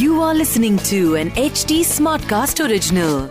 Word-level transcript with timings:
You 0.00 0.20
are 0.22 0.34
listening 0.34 0.78
to 0.90 1.16
an 1.16 1.30
HD 1.30 1.78
Smartcast 1.84 2.60
original. 2.66 3.28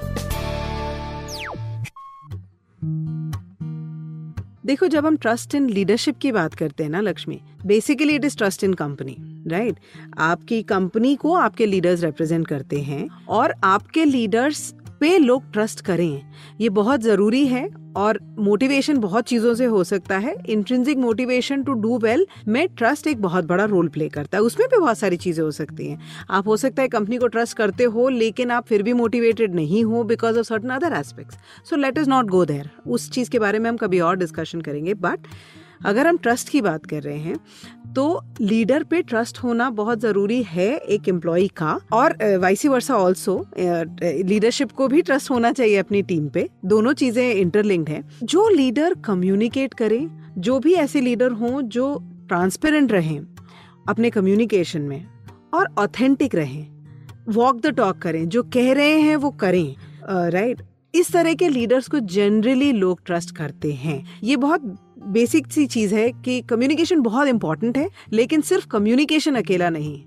देखो, 4.65 4.87
जब 4.87 5.05
हम 5.05 5.15
ट्रस्ट 5.17 5.55
इन 5.55 5.69
लीडरशिप 5.69 6.17
की 6.17 6.31
बात 6.31 6.53
करते 6.53 6.83
हैं 6.83 6.89
ना, 6.89 7.01
Lakshmi 7.01 7.41
basically 7.65 8.15
it 8.15 8.25
is 8.25 8.37
trust 8.37 8.63
in 8.63 8.73
company 8.73 9.15
right 9.47 9.75
आपकी 10.17 10.61
कंपनी 10.63 11.15
को 11.15 11.33
आपके 11.33 11.65
लीडर्स 11.65 12.03
रिप्रेजेंट 12.03 12.47
करते 12.47 12.81
हैं 12.81 13.07
और 13.29 13.53
आपके 13.63 14.05
लीडर्स 14.05 14.73
पे 14.99 15.17
लोग 15.17 15.51
ट्रस्ट 15.53 15.81
करें। 15.81 16.21
ये 16.61 16.69
बहुत 16.71 17.01
ज़रूरी 17.01 17.45
है 17.47 17.67
और 17.97 18.19
मोटिवेशन 18.39 18.97
बहुत 18.99 19.25
चीज़ों 19.25 19.53
से 19.55 19.65
हो 19.65 19.83
सकता 19.83 20.17
है। 20.17 20.35
Intrinsic 20.49 20.97
motivation 20.97 21.63
to 21.63 21.73
do 21.75 21.97
well 21.97 22.25
में 22.47 22.67
ट्रस्ट 22.69 23.07
एक 23.07 23.21
बहुत 23.21 23.45
बड़ा 23.45 23.65
रोल 23.65 23.87
प्ले 23.87 24.09
करता 24.09 24.37
है। 24.37 24.43
उसमें 24.43 24.67
भी 24.69 24.77
बहुत 24.77 24.97
सारी 24.97 25.17
चीज़ें 25.17 25.43
हो 25.43 25.51
सकती 25.51 25.87
हैं। 25.87 25.99
आप 26.29 26.47
हो 26.47 26.57
सकता 26.57 26.81
है 26.81 26.87
कंपनी 26.87 27.17
को 27.17 27.27
ट्रस्ट 27.27 27.57
करते 27.57 27.83
हो, 27.85 28.07
लेकिन 28.09 28.51
आप 28.51 28.65
फिर 28.67 28.83
भी 28.83 28.93
मोटिवेटेड 28.93 29.55
नहीं 29.55 29.83
हो 29.83 30.03
because 30.05 30.39
of 30.39 30.47
certain 30.47 30.69
other 30.71 30.97
aspects 30.97 31.37
so 31.69 31.75
let 31.75 31.97
is 31.97 32.09
not 32.09 32.29
go 32.29 32.45
there 32.45 32.69
उस 32.87 33.09
चीज़ 33.11 33.29
के 33.29 33.39
बारे 33.39 33.59
में 33.59 33.69
हम 33.69 33.77
कभी 33.77 33.99
और 33.99 34.17
डिस्कशन 34.17 34.61
करेंगे 34.61 34.93
बट 34.95 35.27
अगर 35.81 36.07
हम 36.07 36.17
ट्रस्ट 36.17 36.49
की 36.49 36.61
बात 36.61 36.85
कर 36.85 37.01
रहे 37.03 37.17
हैं 37.17 37.35
तो 37.93 38.21
लीडर 38.41 38.83
पे 38.83 39.01
ट्रस्ट 39.01 39.37
होना 39.37 39.69
बहुत 39.69 39.99
ज़रूरी 39.99 40.41
है 40.43 40.67
एक 40.77 41.07
एम्प्लॉय 41.09 41.47
का। 41.57 41.79
और 41.93 42.15
वाइसी 42.41 42.67
वर्सा 42.67 42.95
ऑल्सो 42.95 43.45
लीडरशिप 43.57 44.71
को 44.71 44.87
भी 44.87 45.01
ट्रस्ट 45.01 45.31
होना 45.31 45.51
चाहिए 45.51 45.77
अपनी 45.77 46.01
टीम 46.01 46.27
पे। 46.29 46.47
दोनों 46.65 46.93
चीज़ें 46.93 47.31
इंटरलिंक्ड 47.31 47.89
हैं। 47.89 48.03
जो 48.23 48.47
लीडर 48.49 48.93
कम्युनिकेट 49.05 49.73
करें 49.73 50.33
जो 50.37 50.59
भी 50.59 50.73
ऐसे 50.75 51.01
लीडर 51.01 51.31
हों 51.31 51.61
जो 51.61 51.95
ट्रांसपेरेंट 52.27 52.91
रहें 52.91 53.19
अपने 53.89 54.09
कम्युनिकेशन 54.09 54.81
में 54.81 55.05
और 55.53 55.73
ऑथेंटिक 55.79 56.35
रहें। 56.35 56.67
वॉक 57.29 57.61
द 57.61 57.67
टॉक 57.67 57.97
करें 57.97 58.27
जो 58.29 58.43
कह 58.53 58.71
रहे 58.73 58.99
हैं 58.99 59.15
वो 59.15 59.31
करें 59.31 59.75
राइट 60.03 60.55
uh, 60.55 60.55
right? 60.55 60.69
इस 60.95 61.11
तरह 61.13 61.33
के 61.33 61.47
लीडर्स 61.47 61.87
को 61.87 61.99
जनरली 61.99 62.71
लोग 62.71 63.01
ट्रस्ट 63.05 63.35
करते 63.35 63.71
हैं। 63.73 64.03
ये 64.23 64.35
बहुत 64.35 64.61
बेसिक 65.07 65.51
सी 65.51 65.65
चीज़ 65.65 65.95
है 65.95 66.11
कि 66.11 66.41
कम्युनिकेशन 66.41 66.99
बहुत 66.99 67.27
इंपॉर्टेंट 67.27 67.77
है 67.77 67.89
लेकिन 68.13 68.41
सिर्फ़ 68.41 68.67
कम्युनिकेशन 68.67 69.35
अकेला 69.35 69.69
नहीं। 69.69 70.01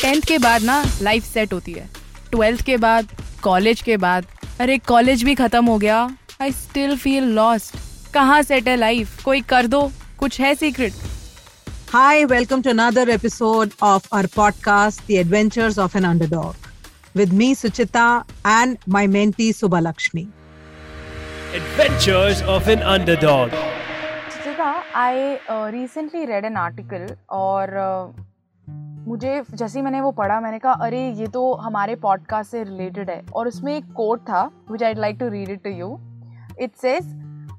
टेंथ 0.00 0.22
के 0.22 0.38
बाद 0.38 0.62
ना 0.62 0.84
लाइफ 1.02 1.24
सेट 1.24 1.52
होती 1.52 1.72
है। 1.72 1.90
ट्वेल्थ 2.30 2.62
के 2.62 2.76
बाद 2.76 3.08
कॉलेज 3.42 3.82
के 3.82 3.96
बाद 3.96 4.26
अरे 4.60 4.78
कॉलेज 4.78 5.24
भी 5.24 5.34
खत्म 5.34 5.64
हो 5.64 5.78
गया। 5.78 6.16
आई 6.42 6.52
स्टिल 6.52 6.96
फील 6.96 7.24
लॉस्ट 7.24 7.76
कहाँ 8.14 8.42
सेट 8.42 8.68
है 8.68 8.76
लाइफ 8.76 9.22
कोई 9.24 9.40
कर 9.40 9.66
दो 9.66 9.90
कुछ 10.18 10.40
है 10.40 10.54
secret 10.54 10.92
Hi, 11.94 12.24
welcome 12.26 12.62
to 12.62 12.70
another 12.70 13.02
episode 13.08 13.74
of 13.88 14.06
our 14.12 14.28
podcast, 14.36 15.02
The 15.06 15.18
Adventures 15.18 15.76
of 15.78 15.94
an 15.94 16.04
Underdog, 16.04 16.56
with 17.14 17.32
me, 17.32 17.54
Suchita, 17.54 18.06
and 18.44 18.78
my 18.94 19.02
mentee, 19.06 19.52
Subhalakshmi. 19.58 20.24
Adventures 21.56 22.40
of 22.52 22.68
an 22.68 22.80
Underdog. 22.92 23.52
Suchita 24.30 24.70
I 24.94 25.36
recently 25.70 26.24
read 26.24 26.44
an 26.44 26.56
article 26.56 27.06
और 27.30 27.70
uh, 27.70 28.24
मुझे 29.08 29.42
जैसे 29.50 29.78
ही 29.78 29.82
मैंने 29.84 30.00
वो 30.00 30.10
पढ़ा 30.12 30.40
मैंने 30.40 30.58
कहा 30.58 30.72
अरे 30.72 31.02
ये 31.10 31.26
तो 31.26 31.54
हमारे 31.54 31.94
पॉडकास्ट 31.96 32.50
से 32.50 32.62
रिलेटेड 32.64 33.10
है। 33.10 33.20
और 33.34 33.48
उसमें 33.48 33.72
एक 33.76 33.92
कोट 33.92 34.20
था 34.20 34.42
which 34.70 34.82
I 34.82 34.94
like 34.94 35.16
to 35.20 35.28
read 35.28 35.50
it 35.50 35.62
to 35.64 35.70
you 35.70 35.98
it 36.60 36.76
says 36.76 37.14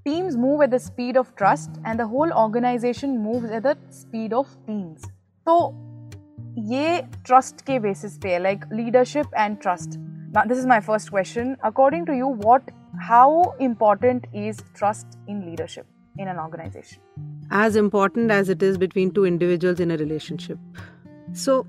teams 0.06 0.36
move 0.36 0.64
at 0.64 0.70
the 0.70 0.78
speed 0.78 1.18
of 1.18 1.32
trust 1.38 1.82
and 1.88 1.98
the 1.98 2.02
whole 2.02 2.32
organisation 2.32 3.18
move 3.18 3.46
at 3.46 3.64
the 3.64 3.76
speed 3.94 4.34
of 4.34 4.56
teams 4.68 5.10
तो 5.48 5.60
ये 6.74 7.02
ट्रस्ट 7.26 7.62
के 7.62 7.80
basis 7.80 8.18
पे 8.18 8.34
है 8.34 8.40
like 8.40 8.66
leadership 8.74 9.36
and 9.38 9.58
trust 9.62 10.00
this 10.38 10.58
is 10.58 10.68
my 10.68 10.80
first 10.80 11.10
question 11.10 11.56
according 11.64 12.08
to 12.08 12.14
you 12.14 12.34
what 12.44 12.72
how 13.08 13.54
important 13.60 14.26
is 14.34 14.62
trust 14.74 15.18
in 15.28 15.46
leadership 15.46 15.86
in 16.16 16.28
an 16.28 16.40
organization? 16.40 17.02
As 17.52 17.76
important 17.76 18.32
as 18.32 18.50
it 18.50 18.64
is 18.64 18.78
between 18.78 19.12
two 19.12 19.26
individuals 19.26 19.80
in 19.80 19.92
a 19.92 19.98
relationship. 19.98 20.58
So, 21.34 21.68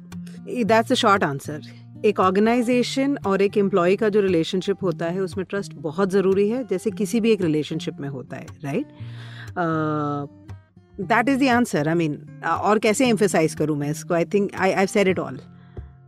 that's 0.64 0.88
the 0.88 0.96
short 0.96 1.22
answer. 1.24 1.60
एक 2.04 2.18
organisation 2.20 3.16
और 3.26 3.42
एक 3.42 3.56
employ 3.58 3.94
का 3.96 4.08
जो 4.08 4.20
relationship 4.20 4.82
होता 4.82 5.06
है 5.10 5.20
उसमें 5.20 5.44
trust 5.50 5.74
बहुत 5.84 6.10
ज़रूरी 6.10 6.48
है 6.48 6.62
जैसे 6.70 6.90
किसी 6.90 7.20
भी 7.20 7.32
एक 7.32 7.40
रिलेशनशिप 7.40 8.00
में 8.00 8.08
होता 8.08 8.36
है 8.36 8.46
right 8.64 8.86
that 11.02 11.28
is 11.28 11.38
the 11.40 11.48
answer 11.54 11.88
I 11.88 11.94
mean 11.94 12.18
और 12.48 12.78
कैसे 12.86 13.08
एम्फेसाइज 13.08 13.54
करूँ 13.60 13.76
मैं 13.78 13.90
इसको 13.90 14.14
I 14.14 14.24
think 14.34 14.54
I 14.54 14.72
I 14.72 14.86
said 14.86 15.08
it 15.08 15.18
all 15.18 15.40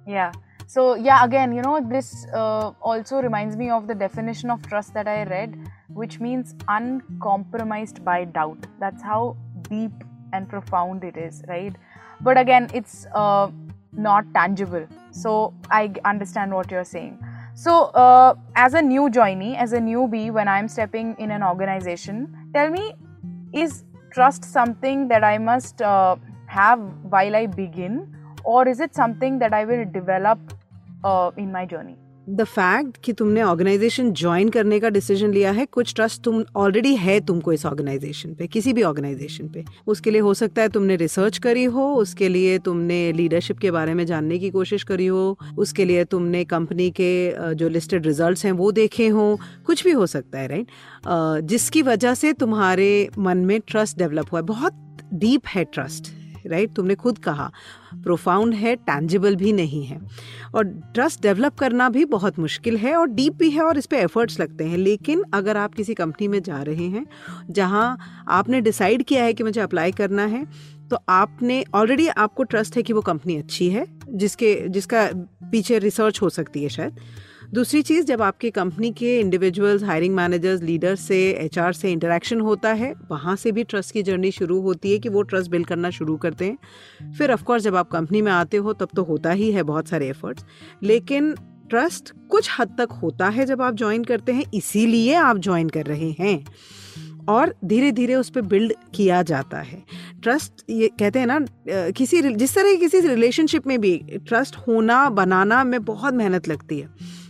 या 0.09 0.31
so 0.73 0.95
yeah 0.95 1.25
again 1.25 1.51
you 1.51 1.63
know 1.63 1.81
this 1.91 2.27
uh, 2.35 2.73
also 2.83 3.21
reminds 3.23 3.57
me 3.57 3.71
of 3.71 3.87
the 3.87 3.95
definition 3.95 4.51
of 4.51 4.61
trust 4.69 4.93
that 4.93 5.09
i 5.09 5.23
read 5.25 5.55
which 5.89 6.21
means 6.21 6.55
uncompromised 6.69 8.05
by 8.05 8.25
doubt. 8.25 8.67
That's 8.79 9.03
how 9.03 9.37
deep 9.63 9.93
and 10.35 10.47
profound 10.49 11.05
it 11.05 11.17
is 11.17 11.43
right? 11.49 11.75
But 12.21 12.37
again 12.37 12.69
it's 12.75 13.07
uh, 13.15 13.51
not 13.93 14.27
tangible. 14.35 14.87
So 15.11 15.55
i 15.71 15.91
understand 16.05 16.53
what 16.53 16.71
you're 16.71 16.85
saying. 16.85 17.19
So 17.55 17.85
uh, 18.05 18.35
as 18.55 18.75
a 18.75 18.83
new 18.83 19.09
joinee 19.09 19.57
as 19.57 19.73
a 19.73 19.79
newbie 19.79 20.31
when 20.31 20.49
i'm 20.49 20.69
stepping 20.69 21.17
in 21.19 21.31
an 21.31 21.43
organization 21.43 22.51
tell 22.53 22.71
me 22.71 22.93
is 23.53 23.85
trust 24.13 24.45
something 24.45 25.09
that 25.09 25.25
i 25.25 25.39
must 25.39 25.81
uh, 25.81 26.17
have 26.47 26.79
while 27.17 27.35
i 27.35 27.47
begin? 27.47 28.15
Or 28.45 28.67
is 28.67 28.81
it 28.81 28.95
something 28.95 29.39
that 29.41 29.53
I 29.53 29.65
will 29.67 29.85
develop 29.85 30.39
uh, 31.05 31.31
in 31.39 31.53
my 31.53 31.67
journey? 31.67 31.97
The 32.31 32.45
fact 32.45 32.97
कि 33.05 33.13
तुमने 33.13 33.43
organisation 33.43 34.13
join 34.13 34.49
करने 34.49 34.81
का 34.81 34.89
decision 34.89 35.31
लिया 35.33 35.51
है 35.51 35.67
कुछ 35.67 35.95
trust 35.95 36.23
तुम 36.23 36.45
already 36.57 36.97
है 36.97 37.21
तुमको 37.21 37.53
इस 37.53 37.67
ऑर्गेनाइजेशन 37.67 38.35
पे 38.35 38.47
किसी 38.47 38.73
भी 38.73 38.83
ऑर्गेनाइजेशन 38.83 39.49
पे। 39.49 39.65
उसके 39.87 40.11
लिए 40.11 40.21
हो 40.21 40.35
सकता 40.35 40.63
है 40.63 40.69
तुमने 40.69 40.97
रिसर्च 40.97 41.39
करी 41.39 41.65
हो 41.65 41.95
उसके 41.95 42.29
लिए 42.29 42.59
तुमने 42.59 43.13
लीडरशिप 43.13 43.59
के 43.59 43.71
बारे 43.71 43.95
में 43.95 44.07
जानने 44.07 44.39
की 44.39 44.51
कोशिश 44.51 44.83
करी 44.83 45.07
हो 45.07 45.39
उसके 45.59 45.85
लिए 45.85 46.05
तुमने 46.05 46.45
कंपनी 46.45 46.91
के 46.91 47.33
जो 47.55 47.69
लिस्टेड 47.69 48.07
रिज़ल्ट 48.07 48.45
हैं 48.45 48.53
वो 48.53 48.73
देखे 48.73 49.09
हो 49.09 49.39
कुछ 49.67 49.85
भी 49.85 49.93
हो 49.93 50.07
सकता 50.07 50.39
है 50.39 50.49
राइट 50.49 50.67
जिसकी 51.45 51.83
वजह 51.83 52.15
से 52.15 52.33
तुम्हारे 52.33 53.09
मन 53.19 53.39
में 53.39 53.61
ट्रस्ट 53.61 53.99
डेवलप 53.99 54.33
हुआ 54.33 54.41
है। 54.41 54.47
बहुत 54.47 54.73
डीप 55.15 55.47
है 55.47 55.65
ट्रस्ट 55.65 56.18
राइट 56.49 56.73
तुमने 56.73 56.95
खुद 56.95 57.19
कहा 57.19 57.51
प्रोफाउंड 57.95 58.55
है 58.55 58.75
टैंजिबल 58.77 59.37
भी 59.37 59.53
नहीं 59.53 59.85
है। 59.85 60.01
और 60.55 60.65
ट्रस्ट 60.95 61.23
डेवलप 61.23 61.55
करना 61.55 61.89
भी 61.89 62.05
बहुत 62.05 62.39
मुश्किल 62.39 62.77
है 62.77 62.95
और 62.97 63.07
डीप 63.09 63.35
भी 63.35 63.51
है 63.51 63.63
और 63.63 63.79
इस 63.79 63.87
पर 63.87 63.97
एफर्ट्स 63.97 64.41
लगते 64.41 64.65
हैं। 64.65 64.79
लेकिन 64.79 65.25
अगर 65.35 65.57
आप 65.57 65.75
किसी 65.75 65.95
कंपनी 65.95 66.29
में 66.29 66.43
जा 66.43 66.63
रहे 66.63 66.87
हैं, 66.87 67.07
जहाँ 67.51 67.99
आपने 68.29 68.61
डिसाइड 68.61 69.03
किया 69.03 69.25
है 69.25 69.35
कि 69.35 69.43
मुझे 69.43 69.61
अप्लाई 69.61 69.93
करना 69.93 70.27
है 70.27 70.47
तो 70.91 70.99
आपने 71.09 71.65
ऑलरेडी 71.75 72.07
आपको 72.09 72.43
ट्रस्ट 72.43 72.77
है 72.77 72.83
कि 72.83 72.93
वो 72.93 73.01
कंपनी 73.01 73.37
अच्छी 73.37 73.69
है, 73.71 73.85
जिसके, 74.09 74.55
जिसका 74.69 75.09
पीछे 75.53 75.79
रिसर्च 75.79 76.21
हो 76.23 76.29
सकती 76.29 76.63
है 76.63 76.69
शायद। 76.69 76.97
दूसरी 77.55 77.81
चीज़, 77.83 78.05
जब 78.05 78.23
आपकी 78.23 78.51
कंपनी 78.51 78.91
के 78.93 79.19
इंडिविजुअल्स 79.21 79.83
हायरिंग 79.83 80.15
मैनेजर्स 80.15 80.63
लीडर्स 80.63 81.01
से 81.01 81.19
एचआर 81.31 81.73
से 81.73 81.93
इंटरेक्शन 81.93 82.41
होता 82.41 82.73
है, 82.73 82.93
वहाँ 83.11 83.37
से 83.37 83.53
भी 83.53 83.65
ट्रस्ट 83.65 83.93
की 83.93 84.03
जर्नी 84.03 84.31
शुरू 84.31 84.61
होती 84.61 84.93
है 84.93 84.99
कि 84.99 85.09
वो 85.09 85.23
ट्रस्ट 85.23 85.51
बिल्ड 85.51 85.67
करना 85.67 85.91
शुरू 85.91 86.17
करते 86.17 86.45
हैं। 86.45 87.13
फिर 87.13 87.33
ऑफकोर्स 87.33 87.63
जब 87.63 87.77
आप 87.77 87.91
कंपनी 87.91 88.23
में 88.23 88.33
आते 88.33 88.57
हो, 88.57 88.73
तब 88.73 88.89
तो 88.97 89.05
होता 89.05 89.31
ही 89.31 89.51
है 89.53 89.63
बहुत 89.63 89.89
सारे 89.89 90.09
एफर्ट्स 90.09 90.45
लेकिन 90.83 91.35
ट्रस्ट 91.71 92.13
कुछ 92.31 92.51
हद 92.59 92.75
तक 92.79 92.93
होता 93.03 93.29
है 93.29 93.47
जब 93.47 93.63
आप 93.63 93.75
ज्वाइन 93.75 94.05
करते 94.05 94.33
हैं, 94.33 94.45
इसीलिए 94.55 95.15
आप 95.15 95.39
ज्वाइन 95.39 95.69
कर 95.69 95.87
रहे 95.87 96.11
हैं। 96.11 96.45
और 97.29 97.55
धीरे 97.65 97.91
धीरे 97.93 98.15
उस 98.15 98.31
पर 98.31 98.41
बिल्ड 98.41 98.73
किया 98.95 99.23
जाता 99.23 99.59
है। 99.59 99.83
ट्रस्ट 100.23 100.65
ये 100.71 100.89
कहते 100.99 101.19
हैं 101.19 101.27
ना 101.27 101.39
किसी 101.91 102.23
जिस 102.23 102.55
तरह 102.55 102.75
किसी 102.75 103.01
रिलेशनशिप 103.01 103.67
में 103.67 103.81
भी 103.81 103.97
ट्रस्ट 104.19 104.57
होना, 104.59 105.09
बनाना 105.11 105.63
में 105.65 105.83
बहुत 105.85 106.15
मेहनत 106.15 106.49
लगती 106.49 106.79
है। 106.81 106.89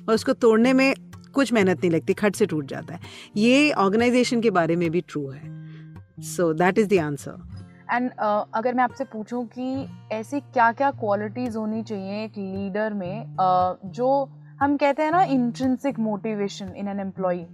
और 0.09 0.15
उसको 0.15 0.33
तोड़ने 0.33 0.73
में 0.73 0.95
कुछ 1.35 1.53
मेहनत 1.53 1.79
नहीं 1.79 1.91
लगती 1.91 2.15
खट 2.15 2.35
से 2.35 2.47
टूट 2.47 2.67
जाता 2.67 2.95
है। 2.95 3.01
ये 3.37 3.71
ऑर्गेनाइजेशन 3.73 4.41
के 4.41 4.51
बारे 4.51 4.77
में 4.77 4.91
भी 4.91 5.01
ट्रू 5.01 5.29
है। 5.31 6.23
So 6.23 6.53
that 6.53 6.79
is 6.79 6.89
the 6.89 6.99
answer 6.99 7.47
and 7.93 8.11
अगर 8.55 8.75
मैं 8.75 8.85
आपसे 8.85 9.05
पूछूँ 9.05 9.45
कि 9.47 9.87
ऐसी 10.13 10.41
क्या 10.41 10.73
क्या 10.73 10.91
क्वालिटीज 10.91 11.57
होनी 11.57 11.83
चाहिए 11.83 12.25
एक 12.25 12.33
लीडर 12.39 12.93
में 12.93 13.23
uh, 13.23 13.91
जो 13.91 14.31
हम 14.61 14.77
कहते 14.77 15.03
हैं 15.03 15.11
ना 15.11 15.23
intrinsic 15.23 15.99
motivation 15.99 16.73
in 16.77 16.89
an 16.89 17.01
employee 17.01 17.47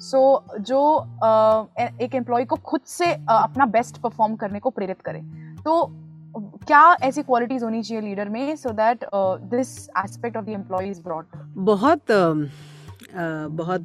so 0.00 0.20
जो 0.60 0.80
uh, 1.24 2.00
एक 2.00 2.14
एम्प्लॉय 2.14 2.44
को 2.44 2.56
खुद 2.56 2.80
से 2.86 3.06
uh, 3.06 3.42
अपना 3.42 3.66
बेस्ट 3.66 3.96
परफॉर्म 3.96 4.36
करने 4.36 4.60
को 4.60 4.70
प्रेरित 4.70 5.00
करे। 5.00 5.22
तो 5.62 6.05
क्या 6.38 6.96
ऐसी 7.02 7.22
क्वालिटीज 7.22 7.62
होनी 7.62 7.82
चाहिए 7.82 8.02
लीडर 8.02 8.28
में 8.28 8.56
so 8.56 8.70
that 8.74 9.04
this 9.50 9.76
aspect 10.04 10.36
of 10.36 10.44
the 10.44 10.48
employee 10.50 10.88
is 10.90 11.00
broad 11.02 11.24
बहुत 11.64 12.12
बहुत 13.52 13.84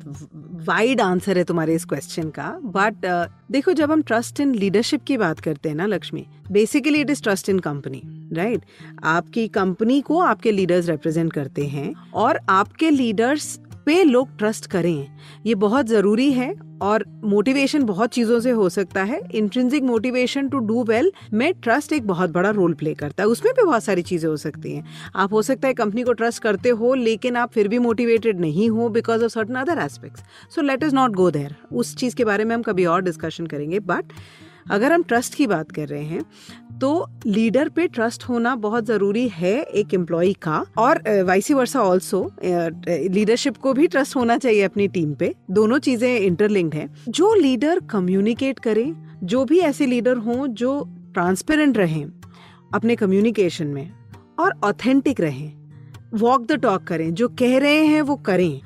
वाइड 0.68 1.02
आंसर 1.02 1.38
है 1.38 1.44
तुम्हारे 1.44 1.74
इस 1.76 1.86
क्वेश्चन 1.86 2.30
का 2.30 2.50
बट 2.64 3.06
देखो 3.52 3.74
जब 3.74 3.92
हम 3.92 4.02
ट्रस्ट 4.02 4.40
इन 4.40 4.54
लीडरशिप 4.56 5.04
की 5.04 5.18
बात 5.18 5.40
करते 5.40 5.70
हैं 5.70 5.76
ना 5.76 5.86
Lakshmi 5.86 6.26
basically 6.52 7.02
it 7.02 7.10
is 7.10 7.24
trust 7.24 7.50
in 7.50 7.60
company 7.60 8.02
right 8.34 8.66
आपकी 9.06 9.48
कंपनी 9.50 10.02
को 10.02 10.20
आपके 10.22 10.52
लीडर्स 10.52 10.90
रिप्रेजेंट 10.90 11.34
करते 11.34 11.66
हैं 11.68 11.94
और 12.14 12.40
आपके 12.50 12.90
लीडर्स 12.92 13.60
पे 13.86 14.04
लोग 14.04 14.38
ट्रस्ट 14.38 14.66
करें। 14.66 15.08
ये 15.46 15.56
बहुत 15.58 15.86
ज़रूरी 15.86 16.32
है 16.32 16.54
और 16.82 17.06
मोटिवेशन 17.24 17.84
बहुत 17.84 18.10
चीज़ों 18.10 18.40
से 18.40 18.52
हो 18.52 18.68
सकता 18.70 19.04
है। 19.04 19.20
Intrinsic 19.34 19.84
motivation 19.84 20.50
to 20.50 20.60
do 20.60 20.84
well 20.84 21.12
में 21.34 21.54
ट्रस्ट 21.54 21.94
एक 21.94 22.08
बहुत 22.08 22.30
बड़ा 22.30 22.50
रोल 22.50 22.74
प्ले 22.74 22.94
करता 22.94 23.24
है। 23.24 23.30
उसमें 23.30 23.54
भी 23.54 23.64
बहुत 23.64 23.84
सारी 23.84 24.02
चीज़ें 24.02 24.30
हो 24.30 24.36
सकती 24.38 24.76
हैं। 24.76 24.84
आप 25.16 25.34
हो 25.34 25.42
सकता 25.42 25.68
है 25.68 25.74
कंपनी 25.74 26.04
को 26.04 26.14
ट्रस्ट 26.14 26.44
करते 26.44 26.70
हो, 26.70 26.94
लेकिन 26.96 27.36
आप 27.36 27.52
फिर 27.52 27.68
भी 27.68 27.80
मोटिवेटेड 27.80 28.40
नहीं 28.40 28.70
हो 28.70 28.90
because 28.90 29.24
of 29.24 29.32
certain 29.32 29.56
other 29.56 29.80
aspects 29.80 30.24
so 30.56 30.62
let 30.62 30.84
is 30.84 30.96
not 30.96 31.12
go 31.14 31.30
there 31.32 31.56
उस 31.72 31.96
चीज़ 31.96 32.16
के 32.16 32.26
बारे 32.26 32.46
में 32.46 32.56
हम 32.56 32.62
कभी 32.62 32.86
और 32.86 33.02
डिस्कशन 33.02 33.48
करेंगे 33.48 33.80
बट 33.82 34.14
अगर 34.70 34.92
हम 34.92 35.04
ट्रस्ट 35.04 35.36
की 35.36 35.48
बात 35.48 35.72
कर 35.72 35.88
रहे 35.88 36.04
हैं 36.04 36.22
तो 36.80 37.08
लीडर 37.26 37.70
पे 37.70 37.88
ट्रस्ट 37.88 38.24
होना 38.24 38.56
बहुत 38.56 38.86
ज़रूरी 38.86 39.28
है 39.30 39.54
एक 39.62 39.94
एम्प्लॉय 39.94 40.34
का 40.34 40.66
और 40.78 41.02
वाइसी 41.26 41.54
वर्सा 41.54 41.82
ऑल्सो 41.82 42.32
लीडरशिप 42.44 43.58
को 43.58 43.74
भी 43.74 43.88
ट्रस्ट 43.88 44.16
होना 44.16 44.38
चाहिए 44.38 44.62
अपनी 44.62 44.88
टीम 44.88 45.14
पे। 45.14 45.34
दोनों 45.52 45.80
चीज़ें 45.80 46.20
इंटरलिंक्ड 46.20 46.76
है। 46.76 46.90
जो 47.10 47.34
लीडर 47.34 47.80
कम्युनिकेट 47.80 48.60
करे 48.60 48.92
जो 49.24 49.46
भी 49.46 49.60
ऐसे 49.60 49.86
लीडर 49.86 50.18
हों 50.18 50.48
जो 50.48 50.84
ट्रांसपेरेंट 51.14 51.78
रहें 51.78 52.06
अपने 52.74 52.96
कम्युनिकेशन 52.96 53.68
में 53.68 53.92
और 54.40 54.60
ऑथेंटिक 54.64 55.22
रहें 55.22 55.52
वॉक 56.14 56.46
द 56.46 56.52
टॉक 56.52 56.84
करें 56.84 57.14
जो 57.14 57.28
कह 57.40 57.58
रहे 57.60 57.86
हैं 57.86 58.02
वो 58.02 58.16
करें 58.16 58.62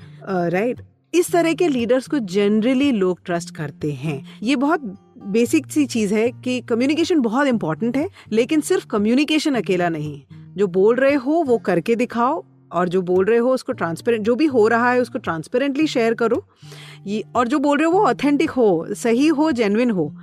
राइट 0.50 0.75
uh, 0.75 0.81
right? 0.81 0.94
इस 1.13 1.31
तरह 1.31 1.53
के 1.53 1.68
लीडर्स 1.68 2.07
को 2.07 2.19
जनरली 2.19 2.91
लोग 2.91 3.19
ट्रस्ट 3.25 3.56
करते 3.56 3.91
हैं। 3.91 4.39
ये 4.44 4.56
बहुत 4.56 4.95
बेसिक 5.25 5.72
सी 5.72 5.86
चीज़ 5.86 6.13
है 6.13 6.31
कि 6.31 6.62
कम्युनिकेशन 6.62 7.19
बहुत 7.19 7.48
इंपॉर्टेंट 7.48 7.98
है, 7.98 8.10
लेकिन 8.31 8.62
सिर्फ़ 8.62 8.88
कम्युनिकेशन 8.88 9.56
अकेला 9.56 9.89
नहीं। 9.89 10.22
जो 10.57 10.68
बोल 10.68 10.95
रहे 10.95 11.13
हो, 11.13 11.31
वो 11.31 11.57
करके 11.57 11.95
दिखाओ, 11.95 12.45
और 12.72 12.89
जो 12.89 13.01
बोल 13.01 13.25
रहे 13.25 13.38
हो, 13.38 13.54
उसको 13.54 13.74
ट्रांसपेरेंट 13.74 14.24
जो 14.24 14.36
भी 14.36 14.45
हो 14.45 14.68
रहा 14.68 14.92
है, 14.92 15.01
उसको 15.01 15.19
ट्रांसपेरेंटली 15.19 15.88
शेयर 15.88 16.13
करो। 16.13 16.48
ये, 17.07 17.24
और 17.36 17.48
जो 17.48 17.60
बोल 17.60 17.77
रहे 17.77 17.86
हो, 17.86 17.92
वो 17.92 18.07
ऑथेंटिक 18.07 18.50
हो, 18.50 18.88
सही 18.92 19.27
हो 19.27 19.51
जेनविन 19.51 19.92
हो। 19.92 20.16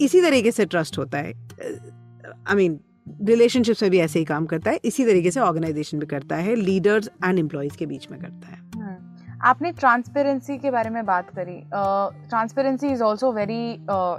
इसी 0.00 0.20
तरीके 0.20 0.50
से 0.50 0.64
ट्रस्ट 0.64 0.98
होता 0.98 1.18
है। 1.18 1.32
आई 2.48 2.54
मीन 2.54 2.80
रिलेशनशिप्स 3.22 3.82
में 3.82 3.90
भी 3.90 3.98
ऐसे 3.98 4.18
ही 4.18 4.24
काम 4.24 4.46
करता 4.46 4.70
है। 4.70 4.80
इसी 4.84 5.04
तरीके 5.04 5.30
से 5.30 5.40
ऑर्गेनाइजेशन 5.40 5.98
भी 5.98 6.06
करता 6.06 6.36
है 6.36 6.54
लीडर्स 6.54 7.10
एंड 7.24 7.38
एम्प्लॉयज़ 7.38 7.76
के 7.76 7.86
बीच 7.86 8.08
में 8.10 8.20
करता 8.20 8.48
है। 8.48 8.63
आपने 9.44 9.70
ट्रांसपेरेंसी 9.72 10.56
के 10.58 10.70
बारे 10.70 10.90
में 10.90 11.04
बात 11.06 11.30
करी। 11.30 11.60
Transparency 12.28 12.88
is 12.88 13.02
also 13.02 13.32
very 13.32 13.72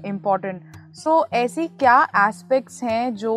important 0.09 0.61
so 0.95 1.25
ऐसी 1.33 1.67
क्या 1.79 2.01
एस्पेक्ट्स 2.17 2.83
हैं 2.83 3.13
जो 3.15 3.33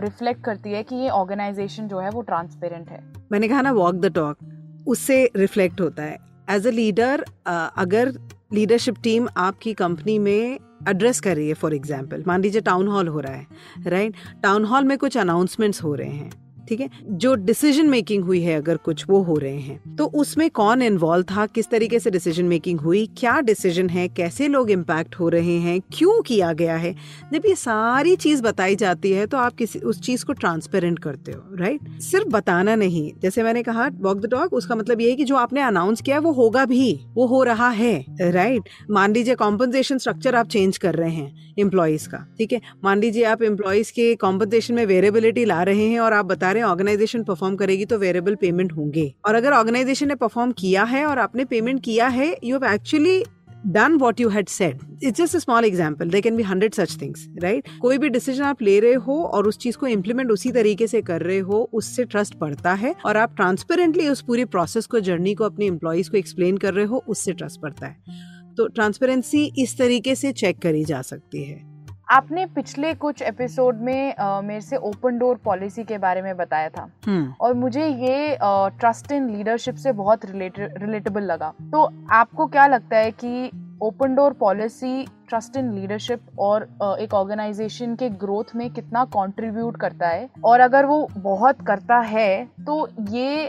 रिफ्लेक्ट 0.00 0.40
uh, 0.40 0.44
करती 0.46 0.72
है 0.72 0.82
कि 0.82 0.96
ये 0.96 1.08
ऑर्गेनाइजेशन 1.10 1.88
जो 1.88 1.98
है 1.98 2.10
वो 2.10 2.22
ट्रांसपेरेंट 2.22 2.88
है? 2.88 3.00
मैंने 3.32 3.48
कहा 3.48 3.60
ना 3.62 3.72
वॉक 3.72 3.94
द 3.96 4.12
टॉक 4.14 4.84
उससे 4.88 5.24
रिफ्लेक्ट 5.36 5.80
होता 5.80 6.02
है। 6.02 6.18
एज 6.50 6.66
अ 6.66 6.70
लीडर 6.70 7.24
अगर 7.46 8.12
लीडरशिप 8.52 8.96
टीम 9.02 9.28
आपकी 9.38 9.74
कंपनी 9.74 10.18
में 10.18 10.58
एड्रेस 10.88 11.20
कर 11.20 11.36
रही 11.36 11.48
है 11.48 11.54
फॉर 11.54 11.74
एग्ज़ाम्पल 11.74 12.24
मान 12.26 12.42
लीजिए 12.42 12.60
टाउन 12.62 12.88
हॉल 12.88 13.08
हो 13.08 13.20
रहा 13.20 13.32
है 13.32 13.46
राइट 13.86 14.14
टाउन 14.42 14.64
हॉल 14.64 14.84
में 14.84 14.96
कुछ 14.98 15.18
अनाउंसमेंट्स 15.18 15.82
हो 15.82 15.94
रहे 15.94 16.10
हैं। 16.10 16.30
ठीक 16.68 16.80
है? 16.80 16.88
जो 17.04 17.34
डिसीज़न 17.36 17.88
मेकिंग 17.88 18.24
हुई 18.24 18.40
है 18.42 18.56
अगर 18.56 18.76
कुछ, 18.78 19.04
वो 19.08 19.20
हो 19.22 19.36
रहे 19.36 19.58
हैं। 19.58 19.96
तो 19.96 20.06
उसमें 20.16 20.48
कौन 20.50 20.82
इन्वॉल्व 20.82 21.24
था? 21.26 21.46
किस 21.46 21.68
तरीके 21.70 21.98
से 21.98 22.10
डिसीज़न 22.10 22.44
मेकिंग 22.44 22.80
हुई? 22.80 23.06
क्या 23.18 23.40
डिसीज़न 23.42 23.88
है? 23.88 24.06
कैसे 24.10 24.48
लोग 24.48 24.70
इम्पैक्ट 24.70 25.14
हो 25.14 25.28
रहे 25.28 25.56
हैं? 25.58 25.80
क्यों 25.92 26.20
किया 26.22 26.52
गया 26.54 26.76
है? 26.76 26.94
जब 27.32 27.46
ये 27.46 27.54
सारी 27.56 28.14
चीज़ 28.16 28.42
बताई 28.42 28.76
जाती 28.76 29.12
है 29.12 29.26
तो 29.26 29.36
आप 29.38 29.54
किसी, 29.54 29.78
उस 29.78 30.00
चीज़ 30.00 30.24
को 30.24 30.32
ट्रांसपेरेंट 30.34 30.98
करते 30.98 31.32
हो 31.32 31.56
राइट 31.56 31.88
सिर्फ़ 32.02 32.28
बताना 32.28 32.74
नहीं। 32.76 33.10
जैसे 33.22 33.42
मैंने 33.42 33.62
कहा 33.62 33.88
वॉक 34.00 34.18
द 34.18 34.30
टॉक 34.30 34.52
उसका 34.54 34.74
मतलब 34.74 35.00
ये 35.00 35.10
है 35.10 35.16
कि 35.16 35.24
जो 35.24 35.36
आपने 35.36 35.60
अनाउंस 35.62 36.00
किया 36.00 36.16
है 36.16 36.22
वो 36.22 36.32
होगा 36.32 36.64
भी, 36.64 37.00
वो 37.14 37.26
हो 37.26 37.42
रहा 37.44 37.68
है 37.70 38.04
राइट 38.22 38.68
मान 38.90 39.12
लीजिए 39.12 39.34
कॉम्पनसेशन 39.34 39.98
स्ट्रक्चर 39.98 40.34
आप 40.34 40.48
चेंज 40.48 40.78
कर 40.78 40.94
रहे 40.94 41.10
हैं 41.10 41.54
एम्प्लॉयज़ 41.58 42.08
का, 42.08 42.18
ठीक 42.38 42.52
है? 42.52 42.60
मान 42.84 43.00
लीजिए 43.00 43.24
आप 43.24 43.42
एम्प्लॉयज़ 43.42 43.92
के 43.92 44.14
कॉम्पनसेशन 44.16 44.74
में 44.74 44.84
वेरिएबिलिटी 44.86 45.44
ला 45.44 45.62
रहे 45.62 45.86
हैं 45.86 46.00
और 46.00 46.12
आप 46.12 46.26
बता 46.26 46.51
हैं 46.60 46.66
ऑर्गेनाइजेशन 46.66 47.22
परफॉर्म 47.24 47.56
करेगी 47.56 47.84
तो 47.84 47.98
वेरिएबल 47.98 48.34
पेमेंट 48.36 48.72
होंगे। 48.72 49.12
और 49.26 49.34
अगर 49.34 49.52
ऑर्गेनाइजेशन 49.52 50.08
ने 50.08 50.14
परफॉर्म 50.14 50.52
किया 50.58 50.84
है 50.84 51.04
और 51.06 51.18
आपने 51.18 51.44
पेमेंट 51.44 51.82
किया 51.84 52.08
है 52.08 52.34
you 52.44 52.56
have 52.56 52.72
actually 52.72 53.22
done 53.66 53.94
what 53.94 54.20
you 54.20 54.28
had 54.28 54.48
said 54.48 54.78
it's 55.02 55.20
just 55.20 55.36
small 55.36 55.64
example 55.64 56.08
they 56.10 56.20
can 56.20 56.36
be 56.36 56.42
hundred 56.42 56.74
such 56.74 56.96
things 57.00 57.26
right 57.42 57.68
कोई 57.80 57.98
भी 57.98 58.08
डिसीज़न 58.08 58.44
आप 58.44 58.62
ले 58.62 58.78
रहे 58.80 58.94
हो 58.94 59.22
और 59.24 59.48
उस 59.48 59.58
चीज़ 59.58 59.76
को 59.76 59.86
इम्प्लीमेंट 59.86 60.30
उसी 60.30 60.50
तरीके 60.52 60.86
से 60.86 61.02
कर 61.02 61.22
रहे 61.22 61.38
हो, 61.38 61.70
उससे 61.72 62.04
ट्रस्ट 62.04 62.36
बढ़ता 62.38 62.72
है 62.74 62.94
और 63.06 63.16
आप 63.16 63.36
ट्रांसपेरेंटली 63.36 64.08
उस 64.08 64.22
पूरी 64.22 64.44
प्रोसेस 64.46 64.86
को 64.86 65.00
जर्नी 65.00 65.34
को, 65.34 65.44
अपने 65.44 65.66
एम्प्लॉयज़ 65.66 66.10
को 66.10 66.16
एक्सप्लेन 66.16 66.56
कर 66.56 66.74
रहे 66.74 66.84
हो, 66.84 67.02
उससे 67.08 67.32
ट्रस्ट 67.32 67.60
बढ़ता 67.60 67.86
है। 67.86 68.54
तो 68.56 68.66
ट्रांसपेरेंसी 68.68 69.44
इस 69.58 69.76
तरीके 69.78 70.14
से 70.14 70.32
चेक 70.32 70.58
करी 70.58 70.84
जा 70.84 71.02
सकती 71.02 71.42
है। 71.44 71.71
आपने 72.12 72.44
पिछले 72.46 72.92
कुछ 72.94 73.20
एपिसोड 73.22 73.80
में 73.80 74.14
आ, 74.14 74.40
मेरे 74.40 74.60
से 74.60 74.76
ओपन 74.78 75.18
डोर 75.18 75.36
पॉलिसी 75.36 75.84
के 75.84 75.98
बारे 75.98 76.22
में 76.22 76.36
बताया 76.36 76.68
था। 76.68 76.86
हम्म। 77.06 77.34
और 77.40 77.54
मुझे 77.54 77.86
ये 77.86 78.36
ट्रस्ट 78.42 79.12
इन 79.12 79.28
लीडरशिप 79.30 79.74
से 79.74 79.92
बहुत 79.92 80.24
रिलेटेबल 80.26 81.22
लगा। 81.22 81.52
तो 81.72 81.88
आपको 82.12 82.46
क्या 82.46 82.66
लगता 82.66 82.96
है 82.96 83.10
कि 83.14 83.50
open 83.82 84.14
door 84.14 84.32
policy 84.32 85.04
trust 85.28 85.56
in 85.56 85.72
leadership 85.72 86.38
और 86.38 86.68
एक 87.00 87.14
ऑर्गेनाइजेशन 87.14 87.94
के 87.96 88.08
ग्रोथ 88.18 88.54
में 88.56 88.68
कितना 88.70 89.04
कंट्रीब्यूट 89.16 89.76
करता 89.76 90.08
है? 90.08 90.28
और 90.44 90.60
अगर 90.60 90.86
वो 90.86 91.08
बहुत 91.12 91.66
करता 91.66 91.98
है 92.00 92.44
तो 92.60 92.86
ये 93.10 93.44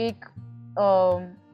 एक 0.00 0.24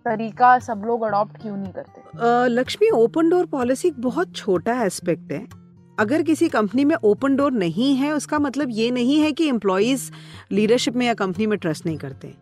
तरीका 0.06 0.58
सब 0.60 0.82
लोग 0.86 1.02
अडॉप्ट 1.02 1.40
क्यों 1.42 1.56
नहीं 1.56 1.72
करते? 1.72 2.48
लक्ष्मी 2.50 2.90
ओपन 2.94 3.30
डोर 3.30 3.46
पॉलिसी 3.48 3.90
बहुत 4.00 4.34
छोटा 4.36 4.80
एस्पेक्ट 4.82 5.32
है। 5.32 5.63
अगर 5.98 6.22
किसी 6.22 6.48
कंपनी 6.48 6.84
में 6.84 6.94
ओपन 6.96 7.36
डोर 7.36 7.52
नहीं 7.52 7.94
है, 7.96 8.12
उसका 8.12 8.38
मतलब 8.38 8.68
ये 8.70 8.90
नहीं 8.90 9.20
है 9.20 9.32
कि 9.32 9.48
एम्प्लॉयज़ 9.48 10.10
लीडरशिप 10.52 10.96
में 10.96 11.06
या 11.06 11.14
कंपनी 11.14 11.46
में 11.46 11.58
ट्रस्ट 11.58 11.86
नहीं 11.86 11.98
करते। 11.98 12.34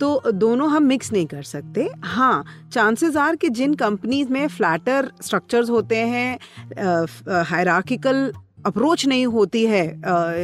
तो 0.00 0.30
दोनों 0.32 0.68
हम 0.70 0.82
मिक्स 0.82 1.12
नहीं 1.12 1.26
कर 1.26 1.42
सकते। 1.42 1.88
हाँ 2.04 2.44
चांसेस 2.72 3.16
आर 3.16 3.36
कि 3.36 3.48
जिन 3.48 3.74
कंपनीज़ 3.74 4.28
में 4.28 4.46
फ्लैटर 4.48 5.10
स्ट्रक्चर्स 5.22 5.70
होते 5.70 5.98
हैं 5.98 7.44
हायरार्किकल 7.44 8.32
अप्रोच 8.66 9.06
नहीं 9.06 9.26
होती 9.26 9.64
है 9.66 9.84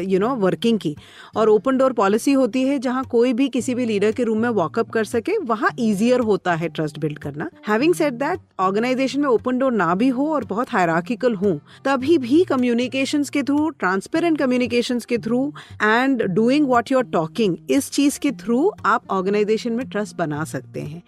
यू 0.09 0.19
नो 0.19 0.35
वर्किंग 0.37 0.79
की। 0.79 0.95
और 1.37 1.49
ओपन 1.49 1.79
डोर 1.79 1.93
पॉलिसी 1.93 2.33
होती 2.33 2.63
है 2.63 2.79
जहाँ 2.79 3.05
कोई 3.11 3.33
भी 3.33 3.49
किसी 3.49 3.75
भी 3.75 3.85
लीडर 3.87 4.13
के 4.13 4.25
रूम 4.25 4.39
में 4.39 4.49
वॉकअप 4.51 4.91
कर 4.91 5.05
सके, 5.05 5.37
वहाँ 5.39 5.71
ईजियर 5.81 6.21
होता 6.21 6.55
है 6.55 6.69
ट्रस्ट 6.71 6.99
बिल्ड 6.99 7.19
करना। 7.19 7.49
हैविंग 7.69 7.95
सेट 7.95 8.13
दैट 8.15 8.41
ऑर्गेनाइजेशन 8.61 9.21
में 9.21 9.29
ओपन 9.29 9.59
डोर 9.59 9.73
ना 9.73 9.95
भी 9.95 10.09
हो 10.11 10.27
और 10.35 10.45
बहुत 10.45 10.73
हायरार्किकल 10.73 11.35
हो, 11.35 11.53
तभी 11.85 12.19
भी 12.19 12.43
कम्युनिकेशन 12.45 13.25
के 13.25 13.43
थ्रू 13.43 13.69
ट्रांसपेरेंट 13.71 14.39
कम्युनिकेशन 14.39 14.99
के 15.09 15.19
through 15.19 15.53
and 15.83 16.23
doing 16.25 16.69
what 16.69 16.93
you're 16.93 17.05
talking 17.13 17.57
इस 17.71 17.91
चीज़ 17.91 18.19
के 18.21 18.31
थ्रू 18.35 18.71
आप 18.87 19.11
ऑर्गेनाइजेशन 19.11 19.73
में 19.73 19.89
ट्रस्ट 19.89 20.17
बना 20.17 20.45
सकते 20.45 20.81
हैं। 20.81 21.03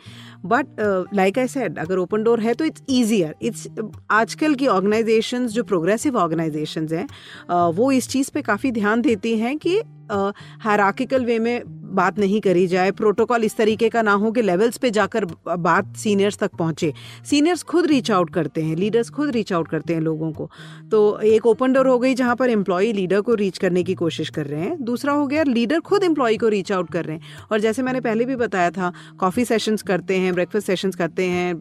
बट 0.45 0.81
लाइक 1.15 1.39
आई 1.39 1.49
सेड 1.49 1.79
अगर 1.79 1.99
ओपन 1.99 2.23
डोर 2.23 2.41
है 2.41 2.55
तो 2.55 2.65
इट्स 2.65 2.83
ईजियर 2.91 3.35
इट्स 3.43 3.69
आजकल 4.11 4.55
की 4.55 4.67
ऑर्गेनाइजेशन 4.67 5.47
जो 5.47 5.65
प्रोग्रेसिव 5.65 6.17
ऑर्गेनाइजेशन 6.19 6.89
हैं 6.93 7.07
uh, 7.07 7.77
वो 7.77 7.93
इस 7.93 8.09
चीज़ 8.09 8.31
पर 8.35 8.41
काफ़ी 8.43 8.73
ध्यान 8.73 9.01
देती 9.01 9.37
हैं 9.39 9.57
कि 9.59 9.81
हायरार्किकल 10.13 11.25
वे 11.25 11.39
में 11.39 11.63
बात 11.93 12.19
नहीं 12.19 12.41
करी 12.41 12.67
जाए, 12.67 12.91
प्रोटोकॉल 12.93 13.45
इस 13.45 13.57
तरीके 13.57 13.89
का 13.89 14.03
ना 14.03 14.13
हो 14.15 14.31
कि 14.33 14.43
लेवल्स 14.43 14.79
पे 14.79 14.91
जाकर 14.91 15.25
बात 15.49 15.97
सीनियर्स 15.97 16.39
तक 16.39 16.55
पहुँचे। 16.55 16.93
सीनियर्स 17.25 17.63
खुद 17.65 17.87
रीच 17.87 18.11
आउट 18.11 18.31
करते 18.31 18.63
हैं 18.63 18.77
लीडर्स 18.77 19.11
खुद 19.11 19.31
रीच 19.31 19.53
आउट 19.53 19.69
करते 19.69 19.95
हैं 19.95 20.01
लोगों 20.01 20.31
को। 20.33 20.49
तो 20.91 21.19
एक 21.25 21.47
ओपन 21.47 21.73
डोर 21.73 21.87
हो 21.87 21.99
गई 21.99 22.15
जहाँ 22.15 22.37
पर 22.37 22.51
एम्प्लॉय 22.51 22.93
लीडर 22.93 23.21
को 23.21 23.35
रीच 23.35 23.59
करने 23.59 23.83
की 23.83 23.95
कोशिश 23.95 24.31
कर 24.31 24.47
रहे 24.47 24.61
हैं। 24.61 24.77
दूसरा 24.85 25.13
हो 25.13 25.27
गया 25.27 25.43
लीडर 25.45 25.81
खुद 25.83 26.05
एम्प्लॉय 26.05 26.37
को 26.37 26.49
रीच 26.49 26.73
आउट 26.73 26.91
कर 26.93 27.05
रहे 27.05 27.17
हैं। 27.17 27.47
और 27.53 27.61
जैसे 27.61 27.83
मैंने 27.83 28.01
पहले 28.01 28.25
भी 28.25 28.37
बताया 28.37 28.71
था 28.71 28.93
कॉफ़ी 29.21 29.45
सेशंस 29.45 29.83
करते 29.83 30.17
हैं 30.17 30.35
ब्रेकफास्ट 30.35 30.67
सेशंस 30.67 30.97
करते 30.97 31.27
हैं 31.27 31.55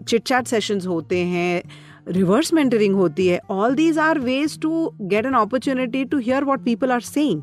चिट 0.00 0.22
चैट 0.22 0.46
सेशंस 0.46 0.86
होते 0.86 1.18
हैं 1.26 1.62
रिवर्स 2.08 2.52
मेंटरिंग 2.52 2.94
होती 2.94 3.26
है। 3.26 3.38
All 3.50 3.74
these 3.74 3.98
are 3.98 4.18
ways 4.20 4.58
to 4.60 4.90
get 5.02 5.26
an 5.26 5.34
opportunity 5.34 6.04
to 6.04 6.18
hear 6.18 6.44
what 6.44 6.64
people 6.64 6.90
are 6.92 7.00
saying 7.02 7.42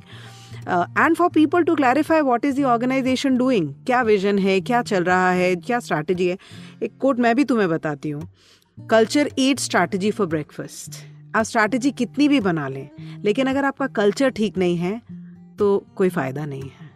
and 0.68 1.16
for 1.16 1.30
people 1.30 1.64
to 1.64 1.76
clarify 1.76 2.22
what 2.22 2.46
is 2.46 2.62
the 2.62 2.64
organisation 2.66 3.38
doing 3.38 3.74
क्या 3.86 4.02
vision 4.02 4.40
है 4.40 4.60
क्या 4.62 4.82
चल 4.84 5.04
रहा 5.04 5.32
है 5.32 5.56
क्या 5.58 5.80
स्ट्रैटेजी 5.80 6.28
है 6.28 6.38
एक 6.84 6.98
कोट 7.00 7.20
मैं 7.20 7.36
भी 7.36 7.44
तुम्हें 7.44 7.70
बताती 7.70 8.10
हूँ। 8.10 8.28
Culture 8.78 9.30
ate 9.40 9.60
strategy 9.60 10.12
for 10.12 10.28
breakfast 10.28 11.04
आप 11.36 11.44
स्ट्रैटेजी 11.46 11.92
कितनी 11.94 12.28
भी 12.28 12.40
बना 12.42 12.68
लें 12.68 12.88
लेकिन 13.24 13.48
अगर 13.48 13.66
आपका 13.66 13.88
कल्चर 13.96 14.30
ठीक 14.30 14.58
नहीं 14.58 14.78
है 14.78 15.02
तो 15.60 15.78
कोई 15.96 16.10
फ़ायदा 16.10 16.46
नहीं 16.46 16.62
है। 16.62 16.90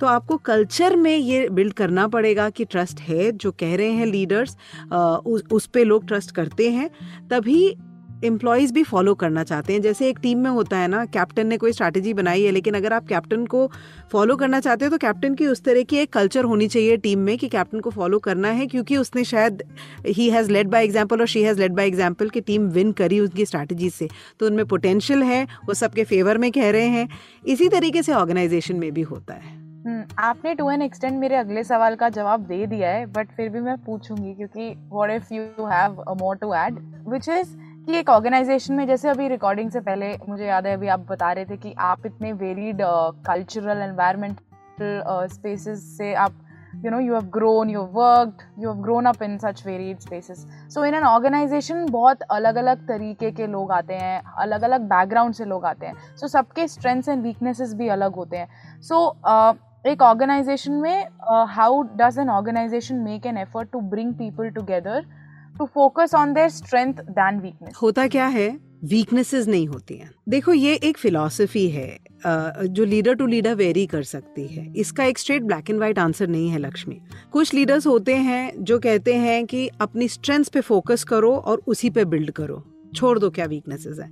तो 0.00 0.06
आपको 0.06 0.36
कल्चर 0.36 0.96
में 0.96 1.16
ये 1.16 1.48
बिल्ड 1.48 1.72
करना 1.72 2.06
पड़ेगा 2.08 2.48
कि 2.50 2.64
ट्रस्ट 2.64 3.00
है 3.00 3.30
जो 3.32 3.50
कह 3.52 3.74
रहे 3.76 3.90
हैं 3.90 4.06
लीडर्स 4.06 4.56
उस, 4.92 5.42
उस 5.52 5.66
पे 5.66 5.84
लोग 5.84 6.06
ट्रस्ट 6.06 6.30
करते 6.30 6.70
हैं 6.70 6.90
तभी 7.30 7.76
एम्प्लॉयज़ 8.24 8.72
भी 8.72 8.82
फॉलो 8.84 9.14
करना 9.14 9.44
चाहते 9.44 9.72
हैं। 9.72 9.80
जैसे 9.82 10.08
एक 10.08 10.18
टीम 10.18 10.38
में 10.38 10.50
होता 10.50 10.78
है 10.78 10.88
ना 10.88 11.04
कैप्टन 11.06 11.46
ने 11.46 11.56
कोई 11.58 11.72
स्ट्रैटेजी 11.72 12.14
बनाई 12.14 12.42
है 12.42 12.50
लेकिन 12.52 12.74
अगर 12.74 12.92
आप 12.92 13.06
कैप्टन 13.08 13.44
को 13.46 13.66
फॉलो 14.12 14.36
करना 14.36 14.60
चाहते 14.60 14.84
हो 14.84 14.90
तो 14.90 14.98
कैप्टन 14.98 15.34
की 15.34 15.46
उस 15.46 15.62
तरह 15.64 15.82
की 15.82 15.96
एक 15.96 16.12
कल्चर 16.12 16.44
होनी 16.44 16.68
चाहिए 16.68 16.96
टीम 16.98 17.18
में 17.20 17.36
कि 17.38 17.48
कैप्टन 17.48 17.80
को 17.80 17.90
फॉलो 17.90 18.18
करना 18.18 18.48
है 18.50 18.66
क्योंकि 18.66 18.96
उसने 18.96 19.24
शायद 19.24 19.62
ही 20.06 20.28
हैज़ 20.30 20.50
लेड 20.52 20.68
बाय 20.68 20.84
एग्ज़ाम्पल 20.84 21.20
और 21.20 21.26
she 21.26 21.42
has 21.42 21.60
led 21.60 21.72
by 21.72 21.86
example 21.86 22.28
कि 22.28 22.40
टीम 22.42 22.68
विन 22.70 22.92
करी 22.92 23.20
उसकी 23.20 23.46
स्ट्रैटेजी 23.46 23.90
से। 23.90 24.08
तो 24.40 24.46
उनमें 24.46 24.64
पोटेंशियल 24.66 25.22
है 25.22 25.44
वो 25.66 25.74
सबके 25.74 26.04
फेवर 26.04 26.38
में 26.38 26.50
कह 26.52 26.70
रहे 26.70 26.86
हैं। 26.88 27.08
इसी 27.46 27.68
तरीके 27.68 28.02
से 28.02 28.12
ऑर्गेनाइजेशन 28.14 28.76
में 28.76 28.92
भी 28.92 29.02
होता 29.04 29.34
है। 29.34 29.54
हम्म, 29.86 30.04
आपने 30.18 30.54
टू 30.54 30.70
एन 30.70 30.82
एक्सटेंड 30.82 31.18
मेरे 31.18 31.36
अगले 31.36 31.62
सवाल 31.64 31.94
का 31.96 32.08
जवाब 32.08 32.46
दे 32.46 32.66
दिया 32.66 32.90
है 32.90 33.04
बट 33.08 33.28
फिर 33.36 33.48
भी 33.48 33.60
मैं 33.60 33.76
पूछूँगी 33.84 34.34
क्योंकि 34.34 34.68
what 34.92 35.10
if 35.12 35.32
you 35.34 35.66
have 35.66 36.02
more 36.20 36.36
to 36.36 36.54
add 36.54 36.78
which 37.08 37.28
is 37.28 37.54
कि 37.86 37.96
एक 37.96 38.08
ऑर्गेनाइजेशन 38.10 38.74
में 38.74 38.86
जैसे 38.86 39.08
अभी 39.08 39.26
रिकॉर्डिंग 39.28 39.70
से 39.70 39.80
पहले 39.80 40.06
मुझे 40.28 40.46
याद 40.46 40.66
है 40.66 40.72
अभी 40.74 40.88
आप 40.88 41.00
बता 41.10 41.30
रहे 41.32 41.44
थे 41.44 41.56
कि 41.56 41.74
आप 41.78 42.06
इतने 42.06 42.32
वेरीड 42.32 42.80
कल्चरल 43.26 43.82
एनवायरमेंटल 43.82 45.26
स्पेसेस 45.32 45.84
से 45.98 46.12
आप 46.14 46.42
you 46.84 46.90
know 46.92 46.98
you 47.02 47.12
have 47.14 47.28
grown 47.34 47.70
you 47.72 47.82
have 47.82 47.94
worked 47.98 48.42
you 48.62 48.68
have 48.68 48.80
grown 48.86 49.06
up 49.10 49.22
in 49.26 49.38
such 49.38 49.60
varied 49.66 50.02
spaces. 50.02 50.40
So 50.68 50.82
in 50.82 50.96
an 50.96 51.06
organization 51.10 51.90
बहुत 51.90 52.22
अलग 52.30 52.56
अलग 52.56 52.86
तरीके 52.88 53.30
के 53.32 53.46
लोग 53.46 53.70
आते 53.72 53.94
हैं 53.94 54.20
अलग 54.38 54.62
अलग 54.62 54.80
बैकग्राउंड 54.88 55.34
से 55.34 55.44
लोग 55.44 55.64
आते 55.64 55.86
हैं। 55.86 55.94
सो 56.16 56.26
so 56.26 56.32
सबके 56.32 56.66
स्ट्रेंथ्स 56.68 57.08
एंड 57.08 57.22
वीकनेसेस 57.22 57.74
भी 57.74 57.88
अलग 57.88 58.14
होते 58.14 58.36
हैं। 58.36 58.80
सो 58.80 58.94
so 58.94 59.30
uh, 59.32 59.54
एक 59.86 60.02
ऑर्गेनाइजेशन 60.02 60.72
में 60.72 61.06
how 61.54 61.82
does 61.96 62.18
an 62.18 62.30
organisation 62.30 62.96
make 63.00 63.26
an 63.26 63.36
effort 63.38 63.70
to 63.72 63.80
bring 63.94 64.12
people 64.14 64.50
together 64.50 65.04
to 65.58 65.64
focus 65.64 66.14
on 66.14 66.32
their 66.32 66.48
strength 66.48 66.94
than 66.94 67.40
weakness 67.40 67.74
होता 67.82 68.06
क्या 68.06 68.26
है? 68.26 68.48
वीकनेसेस 68.84 69.46
नहीं 69.48 69.66
होती 69.68 69.94
हैं। 69.94 70.10
देखो, 70.28 70.52
ये 70.52 70.74
एक 70.74 70.98
फिलॉसफी 70.98 71.68
है। 71.68 71.98
जो 72.26 72.84
लीडर 72.84 73.14
टू 73.14 73.26
लीडर 73.26 73.54
वेरी 73.54 73.86
कर 73.86 74.02
सकती 74.02 74.46
है। 74.46 74.72
इसका 74.76 75.04
एक 75.04 75.18
straight 75.18 75.42
black 75.42 75.70
and 75.70 75.78
white 75.78 75.98
answer 75.98 76.28
नहीं 76.28 76.48
है, 76.48 76.58
लक्ष्मी। 76.58 77.00
कुछ 77.32 77.54
लीडर्स 77.54 77.86
होते 77.86 78.14
हैं 78.14 78.52
जो 78.58 78.78
कहते 78.78 79.14
हैं 79.14 79.44
कि 79.46 79.68
अपनी 79.80 80.08
स्ट्रेंथ 80.08 80.44
पे 80.44 80.60
फोकस 80.60 81.04
करो 81.04 81.32
और 81.32 81.62
उसी 81.66 81.90
पे 81.90 82.04
बिल्ड 82.04 82.30
करो। 82.30 82.62
छोड़ 82.94 83.18
दो 83.18 83.30
क्या 83.30 83.46
वीकनेसेस 83.46 83.98
है। 83.98 84.10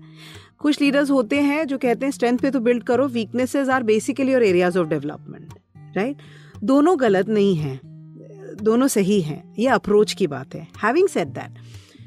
कुछ 0.58 0.80
लीडर्स 0.80 1.10
होते 1.10 1.40
हैं 1.40 1.66
जो 1.66 1.78
कहते 1.78 2.06
हैं 2.06 2.10
स्ट्रेंथ 2.12 2.38
पे 2.38 2.50
तो 2.50 2.60
बिल्ड 2.60 2.82
करो 2.82 3.06
वीकनेसेस 3.08 3.68
आर 3.68 3.82
बेसिकली 3.82 4.34
और 4.34 4.42
एरियाज़ 4.42 4.78
ऑफ़ 4.78 4.88
डेवलपमेंट 4.88 5.52
राइट 5.96 6.16
दोनों 6.64 7.00
गलत 7.00 7.28
नहीं 7.28 7.54
हैं। 7.56 7.93
दोनों 8.54 8.86
सही 8.88 9.20
हैं, 9.20 9.42
ये 9.58 9.68
अप्रोच 9.68 10.12
की 10.12 10.26
बात 10.26 10.54
है। 10.54 10.66
हैविंग 10.82 11.08
सेड 11.08 11.28
दैट 11.28 11.58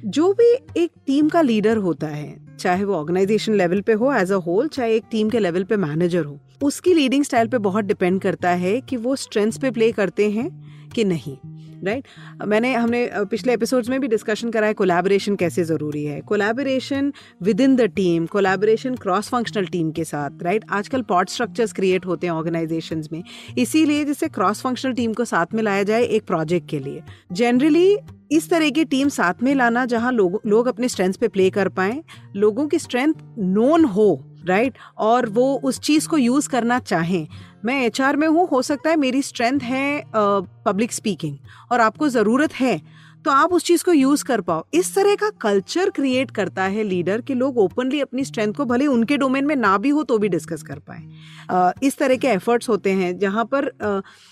जो 0.05 0.31
भी 0.33 0.51
एक 0.77 0.91
टीम 1.07 1.29
का 1.29 1.41
लीडर 1.41 1.77
होता 1.77 2.07
है, 2.07 2.35
चाहे 2.59 2.83
वो 2.83 2.93
ऑर्गेनाइजेशन 2.93 3.53
लेवल 3.53 3.81
पे 3.81 3.93
हो 3.93 4.13
एज 4.13 4.31
अ 4.31 4.35
होल 4.37 4.67
चाहे 4.67 4.95
एक 4.95 5.03
टीम 5.11 5.29
के 5.29 5.39
लेवल 5.39 5.63
पे 5.63 5.77
मैनेजर 5.77 6.25
हो, 6.25 6.39
उसकी 6.61 6.93
लीडिंग 6.93 7.23
स्टाइल 7.23 7.47
पे 7.47 7.57
बहुत 7.59 7.85
डिपेंड 7.85 8.21
करता 8.21 8.49
है 8.55 8.79
कि 8.81 8.97
वो 8.97 9.15
स्ट्रेंथ्स 9.15 9.57
पे 9.57 9.71
प्ले 9.71 9.91
करते 9.91 10.29
हैं 10.31 10.49
कि 10.89 11.03
नहीं। 11.03 11.37
Right 11.85 12.03
right? 12.03 12.47
मैंने, 12.47 12.73
हमने 12.73 13.09
पिछले 13.15 13.53
एपिसोड्स 13.53 13.89
में 13.89 13.99
भी 13.99 14.07
डिस्कशन 14.07 14.49
करा 14.49 14.67
है 14.67 14.73
कोलैबोरेशन 14.73 15.35
कैसे 15.35 15.63
ज़रूरी 15.63 16.03
है 16.03 16.21
collaboration 16.21 17.13
within 17.61 17.75
the 17.75 17.81
team 17.81 18.25
collaboration 18.25 18.95
cross 18.95 19.29
functional 19.29 19.65
team 19.65 19.91
के 19.91 20.03
साथ 20.03 20.43
राइट 20.43 20.61
right? 20.61 20.77
आजकल 20.77 21.01
पॉट 21.01 21.29
स्ट्रक्चर्स 21.29 21.73
क्रिएट 21.73 22.05
होते 22.05 22.27
हैं 22.27 22.33
ऑर्गेनाइजेशन 22.33 23.03
में 23.13 23.23
इसीलिए 23.57 24.05
जिससे 24.05 24.27
क्रॉस 24.27 24.61
फंक्शनल 24.61 24.93
टीम 24.93 25.13
को 25.13 25.25
साथ 25.25 25.45
में 25.53 25.63
लाया 25.63 25.83
जाए 25.83 26.03
एक 26.03 26.23
प्रोजेक्ट 26.23 26.69
के 26.69 26.79
लिए 26.79 27.03
जनरली 27.31 27.97
इस 28.31 28.49
तरह 28.49 28.69
की 28.69 28.85
टीम 28.85 29.09
साथ 29.09 29.33
में 29.43 29.55
लाना 29.55 29.85
जहाँ 29.85 30.11
लोग 30.11 30.41
लोग 30.45 30.67
अपने 30.67 30.89
स्ट्रेंथ 30.89 31.13
पे 31.13 31.27
प्ले 31.27 31.49
कर 31.49 31.69
पाए, 31.69 32.03
लोगों 32.35 32.67
की 32.67 32.79
स्ट्रेंथ 32.79 33.13
नोन 33.37 33.85
हो 33.85 34.33
राइट 34.47 34.73
right? 34.73 34.95
और 34.97 35.29
वो 35.29 35.61
उस 35.63 35.79
चीज़ 35.79 36.07
को 36.07 36.17
यूज़ 36.17 36.49
करना 36.49 36.79
चाहें 36.79 37.27
मैं 37.67 37.79
एचआर 37.85 38.15
में 38.15 38.27
हूँ, 38.27 38.47
हो 38.47 38.61
सकता 38.61 38.89
है 38.89 38.95
मेरी 38.95 39.21
स्ट्रेंथ 39.21 39.59
है 39.59 40.03
पब्लिक 40.15 40.91
स्पीकिंग 40.91 41.37
और 41.71 41.81
आपको 41.81 42.07
ज़रूरत 42.09 42.53
है 42.53 42.79
तो 43.27 43.31
आप 43.31 43.53
उस 43.53 43.63
चीज़ 43.63 43.83
को 43.83 43.93
यूज़ 43.93 44.23
कर 44.25 44.41
पाओ। 44.41 44.63
इस 44.73 44.93
तरह 44.95 45.15
का 45.15 45.29
कल्चर 45.41 45.89
क्रिएट 45.89 46.29
करता 46.31 46.63
है 46.65 46.83
लीडर 46.83 47.21
कि 47.21 47.33
लोग 47.33 47.57
ओपनली 47.57 47.99
अपनी 48.01 48.23
स्ट्रेंथ 48.25 48.53
को 48.53 48.65
भले 48.65 48.85
उनके 48.87 49.17
डोमेन 49.17 49.45
में 49.45 49.55
ना 49.55 49.77
भी 49.77 49.89
हो 49.89 50.03
तो 50.03 50.17
भी 50.17 50.27
डिस्कस 50.29 50.63
कर 50.63 50.79
पाए। 50.81 51.75
इस 51.83 51.97
तरह 51.97 52.15
के 52.15 52.27
एफर्ट्स 52.27 52.69
होते 52.69 52.91
हैं 52.91 53.17
जहाँ 53.19 53.43
पर 53.53 53.69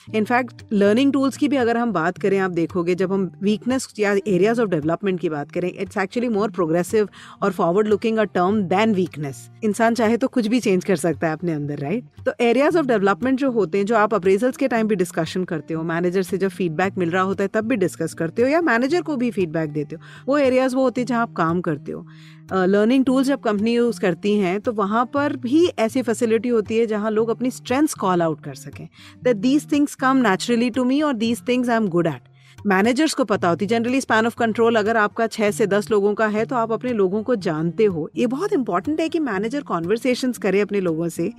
इनफैक्ट 0.07 0.63
लर्निंग 0.73 1.11
टूल्स 1.13 1.37
की 1.37 1.47
भी 1.47 1.55
अगर 1.55 1.77
हम 1.77 1.91
बात 1.93 2.17
करें, 2.17 2.37
आप 2.39 2.51
देखोगे 2.51 2.95
जब 2.95 3.13
हम 3.13 3.29
वीकनेस 3.41 3.87
या 3.99 4.13
एरियाज़ 4.27 4.61
ऑफ़ 4.61 4.69
डेवलपमेंट 4.69 5.19
की 5.19 5.29
बात 5.29 5.51
करें 5.51 5.71
इट्स 5.71 5.97
एक्चुअली 5.97 6.29
मोर 6.29 6.51
प्रोग्रेसिव 6.51 7.09
और 7.43 7.51
forward 7.51 7.87
looking 7.87 8.17
a 8.17 8.23
term 8.23 8.61
than 8.69 8.93
weakness 8.93 9.49
इंसान 9.63 9.93
चाहे 9.95 10.17
तो 10.17 10.27
कुछ 10.29 10.47
भी 10.47 10.59
चेंज 10.59 10.85
कर 10.85 10.95
सकता 10.95 11.27
है 11.27 11.33
अपने 11.33 11.53
अंदर 11.53 11.79
राइट 11.79 12.03
right? 12.03 12.25
तो 12.25 12.33
एरियाज़ 12.41 12.77
ऑफ़ 12.77 12.85
डेवलपमेंट 12.85 13.39
जो 13.39 13.51
होते 13.51 13.77
हैं, 13.77 13.85
जो 13.85 13.95
आप 13.95 14.13
अप्रेजल्स 14.13 14.57
के 14.57 14.67
टाइम 14.67 14.87
भी 14.87 14.95
डिस्कशन 14.95 15.43
करते 15.43 15.73
हो 15.73 15.83
मैनेजर 15.85 16.23
से 16.23 16.37
जब 16.37 16.49
फीडबैक 16.51 16.97
मिल 16.97 17.11
रहा 17.11 17.23
होता 17.23 17.43
है, 17.43 17.49
तब 17.53 17.67
भी 17.67 17.75
डिस्कस 17.77 18.13
करते 18.13 18.41
हो 18.41 18.47
या 18.47 18.61
मैनेजर 18.61 18.83
को 19.01 19.15
भी 19.15 19.29
फीडबैक 19.31 19.69
देते 19.69 19.95
हो। 19.95 20.01
वो 20.27 20.37
एरियाज़ 20.37 20.75
वो 20.75 20.83
होते 20.83 21.01
हैं 21.01 21.05
जहाँ 21.07 21.21
आप 21.21 21.33
काम 21.33 21.61
करते 21.61 21.91
हो। 21.91 22.05
लर्निंग 22.53 23.01
uh, 23.01 23.05
टूल्स 23.07 23.27
जब 23.27 23.39
कंपनी 23.41 23.73
यूज़ 23.73 23.99
करती 24.01 24.37
हैं 24.37 24.59
तो 24.61 24.71
वहाँ 24.73 25.05
पर 25.13 25.35
भी 25.37 25.65
ऐसी 25.79 26.01
फैसिलिटी 26.01 26.49
होती 26.49 26.77
है 26.77 26.85
जहाँ 26.85 27.11
लोग 27.11 27.29
अपनी 27.29 27.51
स्ट्रेंथ्स 27.51 27.93
कॉल 27.93 28.21
आउट 28.21 28.43
कर 28.43 28.55
सकें। 28.55 28.87
That 29.23 29.37
these 29.37 29.71
things 29.71 29.95
come 29.95 30.17
naturally 30.17 30.69
to 30.69 30.83
me 30.83 31.01
और 31.01 31.13
these 31.15 31.41
things 31.47 31.69
I 31.69 31.75
am 31.75 31.87
good 31.87 32.07
at 32.07 32.34
managers 32.65 33.13
को 33.13 33.23
पता 33.25 33.49
होती 33.49 33.65
है 33.65 33.69
जनरली 33.69 33.99
स्पैन 34.01 34.25
ऑफ़ 34.25 34.35
कंट्रोल 34.37 34.75
अगर 34.75 34.97
आपका 34.97 35.25
छह 35.27 35.51
से 35.51 35.65
दस 35.67 35.89
लोगों 35.91 36.13
का 36.13 36.27
है 36.27 36.45
तो 36.45 36.55
आप 36.55 36.71
अपने 36.71 36.93
लोगों 36.93 37.21
को 37.23 37.35
जानते 37.37 37.85
हो। 37.85 38.09
ये 38.15 38.27
बहुत 38.27 38.53
इंपॉर्टेंट 38.53 38.99
है 38.99 39.07
कि 39.09 39.19
मैनेजर 39.19 39.61
कॉन्वर्सेशन 39.63 40.31
करे 40.41 40.61
अपने 40.61 40.79
लोगों 40.79 41.09
से। 41.09 41.31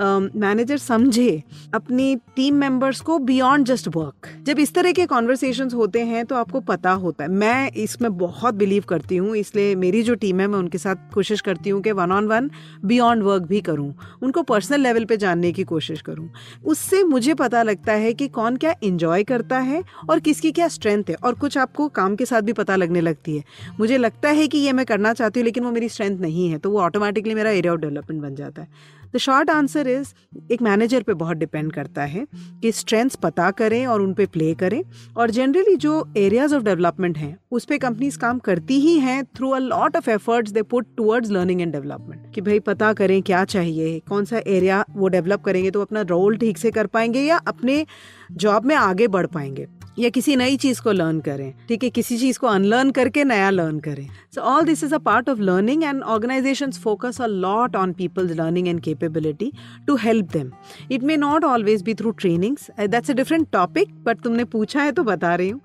मैनेजर 0.00 0.76
uh, 0.76 0.82
समझे 0.82 1.42
अपनी 1.74 2.14
टीम 2.36 2.54
मेंबर्स 2.54 3.00
को 3.00 3.18
बियॉन्ड 3.20 3.66
जस्ट 3.66 3.88
वर्क 3.96 4.28
जब 4.46 4.58
इस 4.58 4.74
तरह 4.74 4.92
के 4.92 5.06
कॉन्वर्सेशन 5.06 5.70
होते 5.70 6.04
हैं 6.04 6.24
तो 6.26 6.36
आपको 6.36 6.60
पता 6.62 6.90
होता 7.02 7.24
है। 7.24 7.30
मैं 7.30 7.70
इसमें 7.74 8.16
बहुत 8.18 8.54
बिलीव 8.54 8.84
करती 8.88 9.16
हूँ 9.16 9.36
इसलिए 9.36 9.74
मेरी 9.76 10.02
जो 10.02 10.14
टीम 10.14 10.40
है 10.40 10.46
मैं 10.46 10.58
उनके 10.58 10.78
साथ 10.78 11.12
कोशिश 11.14 11.40
करती 11.40 11.70
हूँ 11.70 11.82
कि 11.82 11.92
one 11.92 12.12
on 12.12 12.26
one 12.28 12.50
beyond 12.84 13.22
work 13.22 13.42
भी 13.42 13.60
करूँ। 13.60 13.92
उनको 14.22 14.42
पर्सनल 14.44 14.80
लेवल 14.80 15.04
पे 15.04 15.16
जानने 15.16 15.52
की 15.52 15.64
कोशिश 15.64 16.02
करूँ। 16.02 16.28
उससे 16.64 17.02
मुझे 17.04 17.34
पता 17.34 17.62
लगता 17.62 17.92
है 17.94 18.12
कि 18.14 18.28
कौन 18.30 18.56
क्या 18.56 18.74
इंजॉय 18.82 19.24
करता 19.24 19.58
है 19.60 19.82
और 20.10 20.20
किसकी 20.20 20.52
क्या 20.52 20.61
क्या 20.62 20.68
स्ट्रेंथ 20.68 21.04
है? 21.08 21.14
और 21.16 21.34
कुछ 21.34 21.56
आपको 21.58 21.88
काम 21.90 22.14
के 22.16 22.26
साथ 22.26 22.42
भी 22.42 22.52
पता 22.52 22.76
लगने 22.76 23.00
लगती 23.00 23.36
है। 23.36 23.44
मुझे 23.80 23.98
लगता 23.98 24.28
है 24.30 24.46
कि 24.48 24.58
ये 24.58 24.72
मैं 24.72 24.86
करना 24.86 25.12
चाहती 25.14 25.40
हूँ, 25.40 25.44
लेकिन 25.44 25.64
वो 25.64 25.70
मेरी 25.72 25.88
स्ट्रेंथ 25.88 26.20
नहीं 26.20 26.48
है 26.48 26.58
तो 26.58 26.70
वो 26.70 26.80
ऑटोमेटिकली 26.80 27.34
मेरा 27.34 27.50
एरिया 27.50 27.72
ऑफ़ 27.72 27.80
डेवलपमेंट 27.80 28.22
बन 28.22 28.34
जाता 28.34 28.62
है। 28.62 29.00
द 29.14 29.18
शॉर्ट 29.18 29.50
आंसर 29.50 29.88
इज़ 29.88 30.12
एक 30.52 30.62
मैनेजर 30.62 31.02
पे 31.02 31.14
बहुत 31.14 31.36
डिपेंड 31.36 31.72
करता 31.72 32.02
है 32.04 32.26
कि 32.62 32.70
स्ट्रेंथ्स 32.72 33.16
पता 33.16 33.50
करें 33.50 33.86
और 33.86 34.02
उन 34.02 34.14
पे 34.14 34.26
प्ले 34.26 34.52
करें। 34.54 34.82
और 35.16 35.30
जनरली 35.30 35.74
जो 35.76 36.06
एरियाज़ 36.16 36.54
ऑफ़ 36.54 36.62
डेवलपमेंट 36.62 37.18
हैं, 37.18 37.36
उस 37.50 37.64
पर 37.64 37.78
कंपनीज़ 37.78 38.18
काम 38.18 38.38
करती 38.40 38.78
ही 38.80 38.98
हैं 38.98 39.24
through 39.26 39.50
a 39.50 39.58
lot 39.58 39.96
of 39.96 40.10
efforts 40.10 40.52
they 40.52 40.62
put 40.64 40.86
towards 40.96 41.30
learning 41.30 41.60
and 41.62 41.72
development 41.72 42.32
कि 42.34 42.40
भाई 42.40 42.58
पता 42.62 42.92
करें 42.92 43.20
क्या 43.22 43.44
चाहिए, 43.46 43.98
कौन 44.08 44.24
सा 44.24 44.42
एरिया 44.46 44.84
वो 44.90 45.08
डेवलप 45.08 45.44
करेंगे 45.44 45.70
तो 45.70 45.82
अपना 45.82 46.02
रोल 46.08 46.36
ठीक 46.36 46.58
से 46.58 46.70
कर 46.70 46.86
पाएँगे 46.88 47.20
या 47.20 47.36
अपने 47.46 47.84
जॉब 48.32 48.64
में 48.64 48.74
आगे 48.76 49.08
बढ़ 49.08 49.26
पाएँगे। 49.28 49.66
या 49.96 50.08
किसी 50.10 50.36
नई 50.36 50.56
चीज़ 50.56 50.80
को 50.82 50.92
लर्न 50.92 51.20
करें, 51.20 51.52
ठीक 51.68 51.84
है? 51.84 51.90
किसी 51.90 52.18
चीज़ 52.18 52.38
को 52.38 52.46
अनलर्न 52.46 52.90
करके 52.90 53.24
नया 53.24 53.50
लर्न 53.50 53.78
करें। 53.80 54.06
So 54.34 54.40
all 54.42 54.64
this 54.64 54.84
is 54.84 54.94
a 54.94 54.98
part 55.00 55.28
of 55.28 55.40
learning 55.40 55.84
and 55.84 56.02
organisation 56.04 56.70
focus 56.72 57.20
a 57.20 57.26
lot 57.26 57.76
on 57.76 57.92
people's 57.92 58.32
learning 58.32 58.68
and 58.68 58.80
capability 58.80 59.52
to 59.86 59.96
help 59.98 60.32
them 60.32 60.50
it 60.92 61.02
may 61.02 61.16
not 61.18 61.44
always 61.44 61.82
be 61.82 61.94
through 61.94 62.10
trainings 62.18 62.70
that's 62.80 63.10
a 63.10 63.14
different 63.14 63.46
topic 63.52 63.94
but 64.04 64.20
तुमने 64.20 64.44
पूछा 64.52 64.82
है 64.82 64.92
तो 64.92 65.04
बता 65.04 65.34
रही 65.34 65.48
हूँ। 65.48 65.60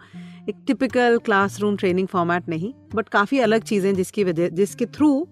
एक 0.50 0.56
typical 0.68 1.18
classroom 1.26 1.76
training 1.78 2.08
format 2.08 2.50
नहीं 2.50 2.74
but 2.96 3.10
काफ़ी 3.10 3.40
अलग 3.40 3.64
चीज़ें 3.64 3.94
जिसकी 3.96 4.24
वजह, 4.24 4.50
जिसके 4.50 4.86
थ्रू 4.88 5.28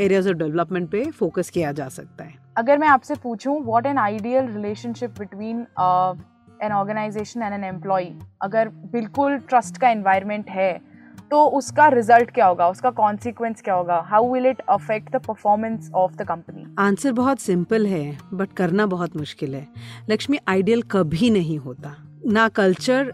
एरियाज़ 0.00 0.28
ऑफ़ 0.28 0.36
डेवलपमेंट 0.36 0.90
पे 0.90 1.04
फोकस 1.12 1.50
किया 1.50 1.72
जा 1.72 1.88
सकता 1.90 2.24
है। 2.24 2.34
अगर 2.56 2.78
मैं 2.78 2.88
आपसे 2.88 3.14
पूछूँ 3.22 3.60
what 3.64 3.86
an 3.86 3.98
ideal 3.98 4.46
relationship 4.48 5.18
between 5.18 5.64
an 6.62 6.72
organisation 6.72 7.42
and 7.42 7.54
an 7.54 7.64
employee 7.64 8.08
अगर 8.42 8.68
बिल्कुल 8.92 9.38
ट्रस्ट 9.48 9.78
का 9.78 9.90
इन्वायरमेंट 9.90 10.50
है 10.50 10.72
तो 11.30 11.44
उसका 11.58 11.86
रिज़ल्ट 11.88 12.30
क्या 12.30 12.46
होगा? 12.46 12.68
उसका 12.68 12.90
कॉन्सिक्वेंस 12.90 13.60
क्या 13.60 13.74
होगा? 13.74 14.00
How 14.06 14.32
will 14.32 14.46
it 14.46 14.60
affect 14.68 15.12
the 15.12 15.20
performance 15.26 15.90
of 15.94 16.16
the 16.16 16.26
company 16.28 16.64
answer 16.78 17.12
बहुत 17.12 17.40
सिंपल 17.40 17.86
है 17.86 18.18
बट 18.32 18.52
करना 18.56 18.86
बहुत 18.86 19.16
मुश्किल 19.16 19.54
है। 19.54 19.66
लक्ष्मी 20.10 20.38
आइडियल 20.48 20.82
कभी 20.90 21.30
नहीं 21.30 21.58
होता। 21.58 21.94
ना 22.26 22.48
कल्चर 22.48 23.12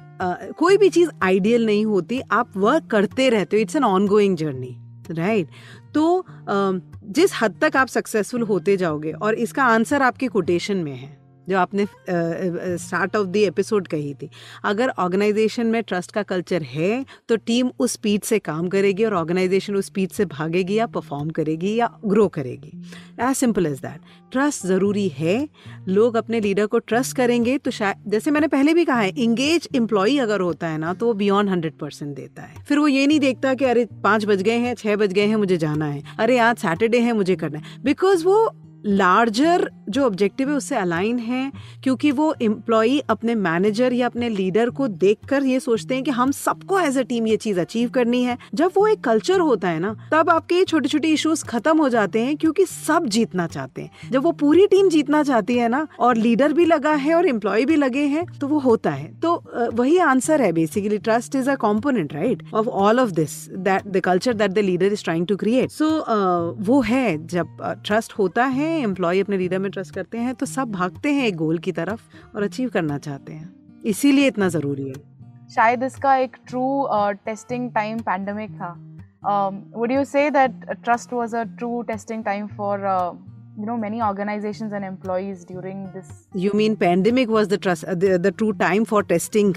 कोई 0.58 0.76
भी 0.76 0.88
चीज़ 0.88 1.10
आइडियल 1.22 1.66
नहीं 1.66 1.84
होती। 1.86 2.20
आप 2.32 2.56
वर्क 2.56 2.86
करते 2.90 3.28
रहते 3.30 3.56
हो 3.56 3.60
it's 3.62 3.76
an 3.76 3.84
ongoing 4.06 4.36
journey 4.36 4.76
right 5.10 5.48
तो 5.94 6.02
uh, 6.18 6.80
जिस 7.10 7.30
हद 7.42 7.54
तक 7.60 7.76
आप 7.76 7.88
सक्सेसफुल 7.88 8.42
होते 8.42 8.76
जाओगे 8.76 9.12
और 9.12 9.34
इसका 9.36 9.64
आंसर 9.64 10.02
आपके 10.02 10.28
कोटेशन 10.28 10.76
में 10.76 10.94
है। 10.94 11.16
जो 11.48 11.58
आपने 11.58 11.86
स्टार्ट 12.78 13.16
ऑफ़ 13.16 13.26
द 13.26 13.36
एपिसोड 13.38 13.88
कही 13.88 14.14
थी। 14.14 14.28
अगर 14.64 14.88
ऑर्गेनाइजेशन 14.98 15.66
में 15.66 15.82
ट्रस्ट 15.82 16.12
का 16.12 16.22
कल्चर 16.24 16.62
है 16.64 17.04
तो 17.28 17.36
टीम 17.38 17.70
उस 17.78 17.92
स्पीड 17.92 18.22
से 18.22 18.38
काम 18.40 18.68
करेगी 18.68 19.04
और 19.04 19.14
ऑर्गेनाइजेशन 19.14 19.76
उस 19.76 19.86
स्पीड 19.86 20.10
से 20.10 20.24
भागेगी 20.26 20.74
या 20.74 20.86
परफॉर्म 20.88 21.30
करेगी 21.30 21.74
या 21.74 21.90
ग्रो 22.06 22.26
करेगी। 22.28 22.72
As 23.20 23.34
simple 23.36 23.66
as 23.66 23.78
that 23.78 24.00
trust 24.32 24.66
ज़रूरी 24.66 25.08
है। 25.08 25.48
लोग 25.88 26.16
अपने 26.16 26.40
लीडर 26.40 26.66
को 26.66 26.78
ट्रस्ट 26.80 27.16
करेंगे 27.16 27.56
तो 27.58 27.70
शायद 27.70 28.10
जैसे 28.10 28.30
मैंने 28.30 28.48
पहले 28.48 28.74
भी 28.74 28.84
कहा 28.84 29.00
है 29.00 29.10
इंगेज 29.18 29.68
एम्प्लॉय 29.76 30.18
अगर 30.18 30.40
होता 30.40 30.68
है 30.68 30.78
ना 30.78 30.92
तो 30.94 31.06
वो 31.06 31.12
बियॉन्ड 31.14 31.50
हंड्रेड 31.50 31.78
परसेंट 31.78 32.14
देता 32.16 32.42
है। 32.42 32.64
फिर 32.64 32.78
वो 32.78 32.88
ये 32.88 33.06
नहीं 33.06 33.20
देखता 33.20 33.54
कि 33.54 33.64
अरे, 33.64 33.84
पाँच 34.04 34.24
बज 34.24 34.42
गए 34.42 34.56
हैं 34.58 34.74
छः 34.74 34.96
बज 34.96 35.12
गए 35.12 35.26
हैं, 35.26 35.36
मुझे 35.36 35.56
जाना 35.56 35.86
है। 35.86 36.02
अरे, 36.18 36.38
आज 36.38 36.56
सैटरडे 36.56 37.00
है, 37.00 37.12
मुझे 37.12 37.36
करना 37.36 37.58
है। 37.58 37.82
बिकॉज़ 37.84 38.24
वो 38.24 38.46
लार्जर 38.88 39.70
जो 39.88 40.04
ऑब्जेक्टिव 40.04 40.48
है, 40.48 40.54
उससे 40.56 40.76
अलाइन 40.76 41.18
है, 41.18 41.50
क्योंकि 41.82 42.10
वो 42.12 42.34
एम्प्लॉय 42.42 42.98
अपने 43.10 43.34
मैनेजर 43.34 43.92
या 43.92 44.06
अपने 44.06 44.28
लीडर 44.28 44.70
को 44.70 44.88
देखकर 44.88 45.44
ये 45.44 45.60
सोचते 45.60 45.94
हैं 45.94 46.04
कि 46.04 46.10
हम 46.10 46.30
सबको 46.32 46.78
एज 46.80 46.98
अ 46.98 47.02
टीम 47.02 47.26
ये 47.26 47.36
चीज़ 47.36 47.60
अचीव 47.60 47.88
करनी 47.90 48.22
है। 48.22 48.36
जब 48.54 48.72
वो 48.76 48.86
एक 48.86 49.00
कल्चर 49.04 49.40
होता 49.40 49.68
है 49.68 49.78
ना, 49.80 49.94
तब 50.12 50.30
आपके 50.30 50.54
ये 50.54 50.64
छोटे 50.64 50.88
छोटे 50.88 51.08
इश्यूज़ 51.08 51.44
खत्म 51.44 51.76
हो 51.78 51.88
जाते 51.88 52.20
हैं, 52.20 52.36
क्योंकि 52.36 52.66
सब 52.66 53.06
जीतना 53.08 53.46
चाहते 53.46 53.82
हैं। 53.82 54.10
जब 54.12 54.22
वो 54.22 54.32
पूरी 54.34 54.66
टीम 54.66 54.88
जीतना 54.88 55.22
चाहती 55.22 55.56
है 55.58 55.68
ना, 55.68 55.86
और 56.00 56.16
लीडर 56.16 56.52
भी 56.52 56.64
लगा 56.64 56.92
है 56.94 57.14
और 57.14 57.28
एम्प्लॉय 57.28 57.64
भी 57.64 57.76
लगे 57.76 58.04
हैं 58.06 58.24
तो 58.40 58.46
वो 58.48 58.58
होता 58.60 58.90
है। 58.90 59.12
तो 59.22 59.34
वही 59.74 59.98
आंसर 60.00 60.42
है 60.42 60.52
basically 60.52 60.98
trust 61.00 61.36
is 61.36 61.50
a 61.50 61.54
component 61.58 62.12
right 62.14 62.42
of 62.54 62.68
all 62.68 63.00
of 63.00 63.10
this 63.12 63.38
that 63.50 63.86
the 63.86 64.00
culture 64.04 64.34
that 64.34 64.50
the 64.50 64.58
leader 64.60 64.92
is 64.92 65.04
trying 65.04 65.26
to 65.26 65.36
create 65.36 65.70
so 65.70 65.90
वो 66.64 66.80
है 66.82 67.26
जब 67.26 67.56
ट्रस्ट 67.86 68.12
होता 68.18 68.44
है 68.46 68.77
एम्प्लॉय 68.82 69.20
अपने 69.20 69.38
लीडर 69.38 69.58
में 69.58 69.70
ट्रस्ट 69.70 69.94
करते 69.94 70.18
हैं 70.18 70.34
तो 70.34 70.46
सब 70.46 70.72
भागते 70.72 71.12
हैं 71.12 71.26
एक 71.26 71.36
गोल 71.36 71.58
की 71.58 71.72
तरफ़ 71.72 72.00
और 72.36 72.42
अचीव 72.42 72.68
करना 72.68 72.98
चाहते 72.98 73.32
हैं। 73.32 73.82
इसीलिए 73.86 74.26
इतना 74.26 74.48
ज़रूरी 74.48 74.88
है। 74.88 74.94
शायद 75.54 75.82
इसका 75.82 76.16
एक 76.16 76.36
ट्रू 76.48 76.88
टेस्टिंग 77.24 77.70
टाइम 77.74 77.98
पैंडमिक 78.08 78.50
था। 78.50 78.74
Would 79.76 79.92
you 79.92 80.04
say 80.04 80.28
that 80.30 80.64
trust 80.84 81.12
was 81.12 81.34
a 81.34 81.42
true 81.42 81.80
testing 81.82 82.24
time 82.24 82.46
for 82.46 82.86
you 83.60 83.66
know 83.66 83.76
many 83.76 84.00
organizations 84.06 84.74
and 84.78 84.86
employees 84.88 85.40
during 85.46 85.78
this? 85.94 86.10
You 86.42 86.50
mean 86.58 86.74
pandemic 86.82 87.30
was 87.36 87.48
the 87.52 87.56
trust 87.64 87.86
uh, 87.86 87.94
the, 88.02 88.18
the 88.26 88.30
true 88.32 88.52
time 88.60 88.84
for 88.84 89.00
testing 89.02 89.50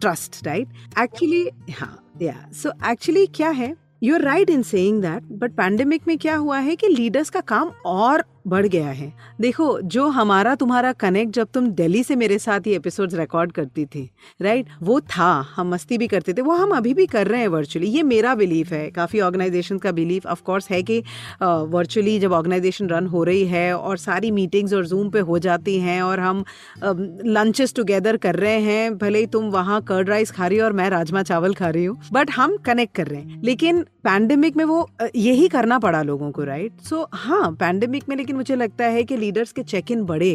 trust 0.00 0.36
right? 0.46 0.74
Actually 1.04 1.38
yeah 1.68 1.94
yeah. 2.24 2.42
So 2.58 2.72
actually 2.90 3.26
क्या 3.34 3.50
है? 3.60 3.74
You 4.02 4.14
are 4.14 4.22
right 4.22 4.50
in 4.50 4.62
saying 4.62 5.00
that 5.02 5.22
but 5.42 5.52
pandemic 5.56 6.02
में 6.08 6.16
क्या 6.18 6.36
हुआ 6.36 6.58
है 6.58 6.76
कि 6.76 6.88
leaders 6.88 7.30
का 7.30 7.40
काम 7.52 7.70
और 7.86 8.24
बढ़ 8.46 8.66
गया 8.66 8.88
है। 8.88 9.12
देखो, 9.40 9.80
जो 9.82 10.06
हमारा 10.08 10.54
तुम्हारा 10.54 10.92
कनेक्ट 10.94 11.32
जब 11.34 11.48
तुम 11.54 11.68
दिल्ली 11.70 12.02
से 12.02 12.16
मेरे 12.16 12.38
साथ 12.38 12.66
ये 12.66 12.76
एपिसोड्स 12.76 13.14
रिकॉर्ड 13.14 13.52
करती 13.52 13.84
थी 13.86 14.08
राइट 14.40 14.66
वो 14.82 15.00
था, 15.00 15.30
हम 15.56 15.70
मस्ती 15.70 15.98
भी 15.98 16.06
करते 16.08 16.32
थे, 16.32 16.42
वो 16.42 16.54
हम 16.54 16.76
अभी 16.76 16.94
भी 16.94 17.06
कर 17.06 17.26
रहे 17.26 17.40
हैं 17.40 17.48
वर्चुअली 17.48 17.88
ये 17.88 18.02
मेरा 18.04 18.34
बिलीफ 18.34 18.72
है, 18.72 18.90
काफ़ी 18.90 19.20
ऑर्गेनाइजेशन 19.20 19.78
का 19.78 19.92
बिलीफ 19.92 20.26
ऑफकोर्स 20.26 20.70
है 20.70 20.82
कि 20.82 20.98
वर्चुअली 21.42 22.18
जब 22.18 22.32
ऑर्गेनाइजेशन 22.32 22.88
रन 22.88 23.06
हो 23.06 23.24
रही 23.24 23.44
है 23.46 23.76
और 23.76 23.96
सारी 23.98 24.30
मीटिंग्स 24.30 24.72
और 24.74 24.86
जूम 24.86 25.10
पे 25.10 25.20
हो 25.20 25.38
जाती 25.38 25.78
हैं 25.80 26.00
और 26.02 26.20
हम 26.20 26.44
लंचेस 26.84 27.74
टुगेदर 27.74 28.16
कर 28.16 28.36
रहे 28.36 28.60
हैं, 28.60 28.96
भले 28.98 29.18
ही 29.18 29.26
तुम 29.28 29.50
वहाँ 29.50 29.80
कर्ड 29.82 30.08
राइस 30.08 30.30
खा 30.30 30.46
रही 30.46 30.58
हो 30.58 30.64
और 30.64 30.72
मैं 30.72 30.88
राजमा 30.90 31.22
चावल 31.22 31.54
खा 31.54 31.68
रही 31.68 31.84
हूँ 31.84 31.98
बट 32.12 32.30
हम 32.30 32.56
कनेक्ट 32.66 32.94
कर 32.94 33.06
रहे 33.06 33.20
हैं। 33.20 33.42
लेकिन 33.44 33.82
पैंडेमिक 34.04 34.56
में 34.56 34.64
वो 34.64 34.88
यही 35.16 35.48
करना 35.48 35.78
पड़ा 35.78 36.02
लोगों 36.02 36.30
को 36.30 36.44
राइट 36.44 36.80
सो 36.80 37.06
हाँ 37.14 37.50
पैंडेमिक 37.52 38.08
में 38.08 38.16
लेकिन 38.16 38.35
लेकिन 38.36 38.56
मुझे 38.56 38.56
लगता 38.56 38.84
है 38.86 39.02
कि 39.04 39.16
लीडर्स 39.16 39.52
के 39.52 39.62
चेक 39.64 39.90
इन 39.90 40.04
बढ़े। 40.04 40.34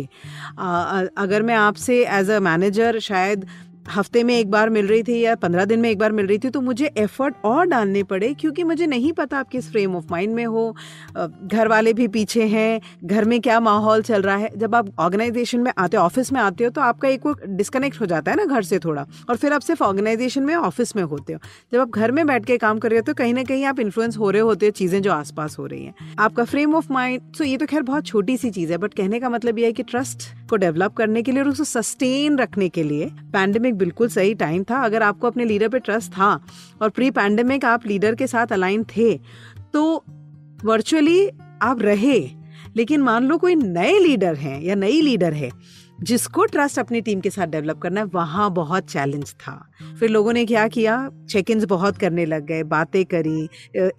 अगर 1.18 1.42
मैं 1.44 1.56
आपसे 1.56 2.04
एज 2.10 2.30
अ 2.30 2.40
मैनेजर 2.40 3.00
शायद 3.00 3.46
हफ़्ते 3.86 4.24
में 4.24 4.34
एक 4.38 4.50
बार 4.52 4.70
मिल 4.70 4.88
रही 4.88 5.04
थी 5.04 5.20
या 5.20 5.36
पंद्रह 5.36 5.66
दिन 5.66 5.80
में 5.80 5.90
एक 5.90 5.98
बार 6.00 6.12
मिल 6.12 6.28
रही 6.28 6.38
थी 6.38 6.50
तो 6.50 6.62
मुझे 6.62 6.92
एफर्ट 6.98 7.36
और 7.46 7.66
डालने 7.68 8.04
पड़े 8.04 8.34
क्योंकि 8.34 8.64
मुझे 8.64 8.86
नहीं 8.88 9.12
पता 9.14 9.40
आप 9.40 9.50
किस 9.50 9.70
फ्रेम 9.72 9.96
ऑफ़ 9.96 10.06
माइंड 10.12 10.34
में 10.36 10.46
हो। 10.46 10.76
घर 11.44 11.68
वाले 11.68 11.94
भी 11.94 12.08
पीछे 12.08 12.46
हैं, 12.46 12.82
घर 13.06 13.26
में 13.26 13.40
क्या 13.42 13.60
माहौल 13.60 14.02
चल 14.02 14.22
रहा 14.22 14.36
है। 14.36 14.50
जब 14.58 14.76
आप 14.76 14.90
ऑर्गेनाइजेशन 15.00 15.60
में 15.60 15.72
आते 15.78 15.98
हो 15.98 16.04
ऑफ़िस 16.04 16.32
में 16.34 16.40
आते 16.42 16.64
हो 16.64 16.70
तो 16.70 16.82
आपका 16.82 17.08
एक 17.10 17.26
वो 17.26 17.36
डिस्कनेक्ट 17.48 18.02
हो 18.02 18.06
जाता 18.06 18.32
है 18.32 18.38
ना 18.38 18.46
घर 18.46 18.64
से 18.64 18.80
थोड़ा 18.80 19.06
और 19.30 19.38
फिर 19.38 19.54
आप 19.54 19.62
सिर्फ़ 19.62 19.84
ऑर्गेनाइजेशन 19.84 20.44
में 20.44 20.54
ऑफ़िस 20.56 20.96
में 20.96 21.04
होते 21.04 21.34
हो। 21.34 21.40
जब 21.74 21.80
आप 21.80 21.90
घर 21.90 22.12
में 22.12 22.26
बैठ 22.28 22.46
के 22.46 22.58
काम 22.58 22.80
कर 22.80 22.90
रहे 22.90 23.00
हो 23.00 23.04
तो 23.04 23.14
कहीं 23.14 23.34
ना 23.34 23.44
कहीं 23.44 23.66
आप 23.66 23.80
इन्फ्लुएंस 23.80 24.18
हो 24.18 24.30
रहे 24.30 24.42
होते 24.42 24.66
हो 24.66 24.72
चीज़ें 24.74 25.02
जो 25.02 25.12
आसपास 25.12 25.58
हो 25.60 25.66
रही 25.66 25.84
हैं। 25.86 26.16
आपका 26.20 26.44
फ्रेम 26.46 26.76
ऑफ़ 26.76 26.92
माइंड 26.94 27.22
तो 27.38 27.44
ये 27.44 27.58
तो 27.58 27.66
खैर 27.66 27.82
बहुत 27.84 28.06
छोटी 28.06 28.38
सी 28.38 28.50
चीज़ 28.52 28.72
है 28.72 28.78
बट 28.78 28.94
कहने 28.94 29.20
का 29.20 29.30
मतलब 29.30 29.60
यह 29.60 29.66
है 29.66 29.72
कि 29.72 29.84
ट्रस्ट 29.84 30.30
को 30.50 30.56
डेवलप 30.58 30.94
करने 30.94 31.22
के 31.24 31.32
लिए 31.32 31.42
और 31.42 31.50
उसको 31.50 31.64
सस्टेन 31.64 32.38
रखने 32.38 32.70
के 32.70 32.84
लिए 32.84 33.10
पैंडेमिक 33.34 33.71
बिल्कुल 33.74 34.08
सही 34.08 34.34
टाइम 34.36 34.64
था। 34.64 34.84
अगर 34.84 35.04
आपको 35.04 35.28
अपने 35.28 35.46
लीडर 35.46 35.70
पे 35.70 35.80
ट्रस्ट 35.80 36.12
था 36.12 36.34
और 36.82 36.90
प्री 36.90 37.10
पैंडेमिक 37.12 37.66
आप 37.66 37.88
लीडर 37.88 38.16
के 38.16 38.28
साथ 38.28 38.48
अलाइन 38.48 38.84
थे 38.98 39.14
तो 39.74 40.04
वर्चुअली 40.66 41.30
आप 41.62 41.82
रहे। 41.82 42.20
लेकिन 42.76 43.02
मान 43.02 43.24
लो 43.24 43.38
कोई 43.38 43.56
नए 43.56 43.98
लीडर 44.00 44.36
हैं 44.36 44.62
या 44.62 44.76
नई 44.76 45.02
लीडर 45.02 45.34
है 45.34 45.50
जिसको 46.02 46.46
ट्रस्ट 46.46 46.80
अपनी 46.80 47.02
टीम 47.02 47.20
के 47.22 47.30
साथ 47.30 47.48
डेवलप 47.48 47.80
करना 47.80 48.00
है, 48.00 48.06
वहाँ 48.08 48.50
बहुत 48.54 48.90
चैलेंज 48.90 49.34
था। 49.34 49.54
फिर 50.00 50.10
लोगों 50.10 50.34
ने 50.34 50.46
क्या 50.46 50.68
किया? 50.68 50.96
चेक 51.30 51.50
इन्स 51.52 51.64
बहुत 51.66 51.98
करने 51.98 52.26
लग 52.26 52.46
गए, 52.46 52.64
बातें 52.66 53.04
करी 53.06 53.50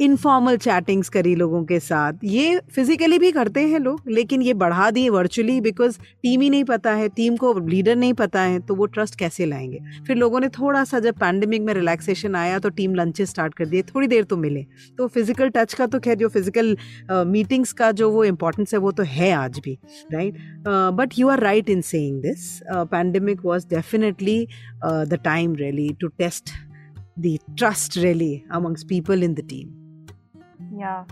इनफॉर्मल 0.01 0.57
चैटिंग्स 0.59 1.09
करी 1.09 1.35
लोगों 1.35 1.63
के 1.65 1.79
साथ। 1.81 2.25
ये 2.25 2.61
फिजिकली 2.75 3.19
भी 3.19 3.31
करते 3.33 3.61
हैं 3.63 3.79
लोग, 3.81 4.03
लेकिन 4.09 4.43
ये 4.43 4.55
बढ़ा 4.55 4.91
दिए 4.91 5.09
वर्चुअली 5.11 5.61
बिकॉज़ 5.61 5.99
टीम 5.99 6.41
ही 6.41 6.51
नहीं 6.51 6.65
पता 6.65 6.93
है 6.93 7.09
टीम 7.11 7.37
को 7.37 7.53
लीडर 7.61 7.97
नहीं 7.97 8.15
पता 8.15 8.41
है 8.43 8.59
तो 8.61 8.75
वो 8.75 8.87
ट्रस्ट 8.89 9.19
कैसे 9.19 9.47
लाएँगे? 9.47 9.79
फिर 10.07 10.17
लोगों 10.17 10.41
ने 10.41 10.49
थोड़ा 10.51 10.85
सा 10.85 10.99
जब 11.01 11.19
पैंडमिक 11.21 11.63
में 11.63 11.73
रिलैक्सेशन 11.75 12.35
आया 12.37 12.59
तो 12.59 12.69
टीम 12.71 12.95
लंचेस 12.95 13.31
स्टार्ट 13.31 13.55
कर 13.55 13.67
दिए, 13.67 13.83
थोड़ी 13.85 14.07
देर 14.07 14.25
तो 14.25 14.37
मिले। 14.37 14.65
तो 14.99 15.07
फ़िज़िकल 15.09 15.49
टच 15.51 15.75
का 15.75 15.87
तो 15.87 16.01
खैर 16.01 16.17
जो 16.17 16.29
फ़िज़िकल 16.29 16.77
मीटिंग्स 17.29 17.73
का 17.73 17.91
जो 17.93 18.11
वो 18.11 18.25
इम्पोर्टेंस 18.25 18.75
है, 18.75 18.81
वो 18.81 18.93
तो 18.93 19.03
है 19.05 19.31
आज 19.33 19.59
भी 19.59 19.79
right 20.13 20.39
but 20.69 21.19
you 21.19 21.29
are 21.29 21.41
right 21.41 21.71
in 21.71 21.81
saying 21.93 22.21
this. 22.27 22.45
Uh, 22.71 22.85
pandemic 22.85 23.43
was 23.45 23.65
definitely 23.65 24.39
uh, 24.83 25.05
the 25.05 25.19
time 25.31 25.55
really 25.65 25.89
to 26.05 26.13
test 26.19 26.55
the 27.17 27.35
trust 27.57 27.97
really 27.97 28.45
amongst 28.51 28.89
people 28.89 29.29
in 29.31 29.35
the 29.35 29.49
team. 29.55 29.75
Yeah. 30.85 31.05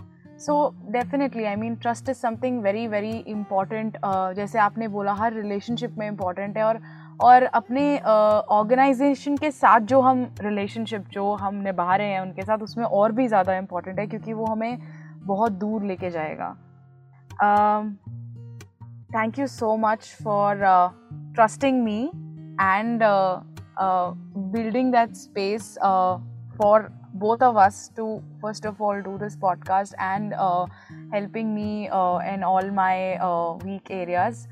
So 0.45 0.53
definitely 0.91 1.43
I 1.45 1.55
mean 1.55 1.75
trust 1.81 2.09
is 2.09 2.17
something 2.17 2.61
very 2.61 2.87
very 2.87 3.11
important 3.33 3.97
जैसे 4.35 4.59
आपने 4.59 4.87
बोला 4.95 5.13
हर 5.19 5.33
relationship 5.33 5.97
में 5.97 6.07
important 6.07 6.57
है 6.57 6.63
और 6.63 6.79
और 7.21 7.43
अपने 7.43 7.83
organisation 7.99 9.35
uh, 9.35 9.41
के 9.41 9.51
साथ 9.51 9.79
जो 9.91 9.99
हम 10.01 10.23
रिलेशनशिप 10.41 11.07
जो 11.13 11.33
हम 11.41 11.55
निभा 11.63 11.95
रहे 11.95 12.07
हैं 12.11 12.19
उनके 12.21 12.41
साथ 12.41 12.63
उसमें 12.63 12.85
और 12.85 13.11
भी 13.19 13.27
ज़्यादा 13.27 13.57
इंपॉर्टेंट 13.57 13.99
है 13.99 14.07
क्योंकि 14.07 14.33
वो 14.33 14.45
हमें 14.45 14.77
बहुत 15.25 15.51
दूर 15.63 15.83
लेके 15.85 16.09
जाएगा 16.11 16.49
uh, 17.43 18.20
thank 19.11 19.37
you 19.37 19.47
so 19.47 19.77
much 19.77 20.13
for 20.23 20.63
uh, 20.63 20.89
trusting 21.33 21.83
me 21.83 22.11
and 22.59 23.03
uh, 23.03 23.41
uh, 23.77 24.11
building 24.51 24.91
that 24.91 25.17
space 25.17 25.77
uh, 25.81 26.17
for 26.55 26.91
both 27.15 27.41
of 27.41 27.57
us 27.57 27.89
to 27.95 28.23
first 28.39 28.65
of 28.65 28.79
all 28.79 29.01
do 29.01 29.17
this 29.17 29.35
podcast 29.35 29.93
and 29.99 30.33
uh, 30.33 30.65
helping 31.11 31.53
me 31.53 31.89
uh, 31.89 32.17
in 32.19 32.43
all 32.43 32.71
my 32.71 33.19
weak 33.65 33.87
areas. 33.89 34.47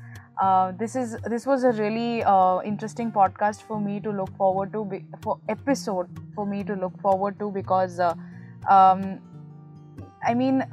This 0.78 0.96
is 0.96 1.16
this 1.24 1.46
was 1.46 1.64
a 1.64 1.72
really 1.72 2.20
interesting 2.66 3.12
podcast 3.12 3.62
for 3.62 3.80
me 3.80 4.00
to 4.00 4.10
look 4.10 4.34
forward 4.36 4.72
to 4.72 4.84
be, 4.84 5.04
for 5.22 5.38
episode 5.48 6.08
for 6.34 6.46
me 6.46 6.64
to 6.64 6.74
look 6.74 6.98
forward 7.00 7.38
to 7.38 7.50
because 7.50 7.98
um, 8.00 9.20
I 10.22 10.34
mean 10.34 10.64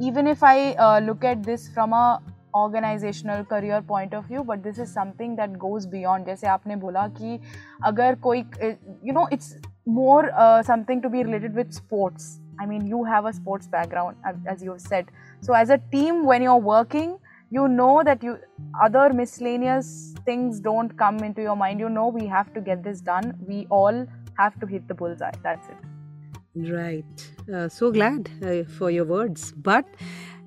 even 0.00 0.26
if 0.26 0.42
I 0.42 0.98
look 1.00 1.24
at 1.24 1.42
this 1.42 1.68
from 1.68 1.92
a 1.92 2.20
Organisational 2.55 3.43
career 3.49 3.81
point 3.89 4.15
of 4.15 4.27
view 4.29 4.43
but 4.43 4.63
this 4.63 4.79
is 4.79 4.87
something 4.93 5.35
that 5.37 5.57
goes 5.57 5.85
beyond 5.91 6.25
जैसे 6.25 6.47
आपने 6.47 6.75
बोला 6.85 7.07
कि 7.19 7.39
अगर 7.85 8.15
कोई 8.27 8.45
you 8.61 9.13
know 9.13 9.27
it's 9.33 9.57
more 9.99 10.31
something 10.67 11.01
to 11.03 11.09
be 11.09 11.23
related 11.23 11.55
with 11.55 11.71
sports 11.81 12.39
I 12.61 12.65
mean, 12.65 12.85
you 12.89 13.03
have 13.03 13.25
a 13.25 13.33
sports 13.33 13.67
background, 13.67 14.17
as 14.51 14.63
you've 14.63 14.81
said. 14.81 15.07
So, 15.45 15.53
as 15.53 15.71
a 15.75 15.77
team, 15.93 16.23
when 16.25 16.43
you're 16.43 16.65
working, 16.65 17.07
you 17.55 17.67
know 17.67 18.01
that 18.03 18.23
you 18.23 18.37
other 18.81 19.13
miscellaneous 19.13 19.89
things 20.25 20.59
don't 20.59 20.97
come 20.97 21.19
into 21.19 21.41
your 21.47 21.55
mind. 21.55 21.79
You 21.79 21.89
know 21.89 22.07
we 22.07 22.25
have 22.27 22.53
to 22.53 22.61
get 22.61 22.83
this 22.83 23.01
done. 23.01 23.33
We 23.47 23.65
all 23.69 24.05
have 24.37 24.59
to 24.61 24.69
hit 24.75 24.87
the 24.87 24.95
bullseye. 25.01 25.31
That's 25.43 25.67
it. 25.69 26.71
Right. 26.71 27.27
Uh, 27.53 27.67
so 27.69 27.91
glad 27.91 28.29
uh, 28.43 28.63
for 28.79 28.91
your 28.91 29.05
words. 29.05 29.51
But 29.51 29.85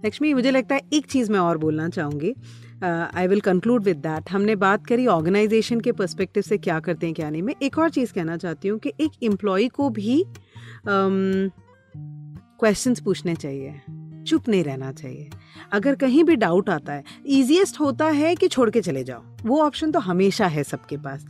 Lakshmi 0.05 0.33
मुझे 0.33 0.51
लगता 0.51 0.75
है 0.75 0.81
एक 0.93 1.05
चीज़ 1.05 1.31
मैं 1.31 1.39
और 1.39 1.57
बोलना 1.57 1.89
चाहूँगी। 1.89 2.33
I 2.83 3.27
will 3.27 3.39
conclude 3.39 3.83
with 3.83 3.97
that 3.97 4.31
हमने 4.31 4.55
बात 4.55 4.85
करी 4.85 5.07
ऑर्गेनाइजेशन 5.07 5.79
के 5.79 5.91
पर्सपेक्टिव 5.91 6.43
से 6.43 6.57
क्या 6.57 6.79
करते 6.79 7.05
हैं 7.05 7.15
क्या 7.15 7.29
नहीं। 7.29 7.41
मैं 7.41 7.55
एक 7.63 7.79
और 7.79 7.89
चीज़ 7.89 8.13
कहना 8.13 8.37
चाहती 8.37 8.67
हूँ 8.67 8.79
कि 8.79 8.93
एक 8.99 9.11
एम्प्लॉय 9.23 9.67
को 9.67 9.89
भी 9.89 10.25
क्वेश्चंस 10.87 12.97
um, 12.97 13.03
पूछने 13.03 13.35
चाहिए। 13.35 13.81
चुप 14.27 14.49
नहीं 14.49 14.63
रहना 14.63 14.91
चाहिए। 14.91 15.29
अगर 15.71 15.95
कहीं 15.95 16.23
भी 16.23 16.35
डाउट 16.35 16.69
आता 16.69 16.93
है 16.93 17.03
इजीएस्ट 17.25 17.79
होता 17.79 18.05
है 18.05 18.35
कि 18.35 18.47
छोड़ 18.47 18.69
के 18.69 18.81
चले 18.81 19.03
जाओ। 19.03 19.23
वो 19.45 19.61
ऑप्शन 19.61 19.91
तो 19.91 19.99
हमेशा 19.99 20.47
है 20.47 20.63
सबके 20.63 20.97
पास। 20.97 21.25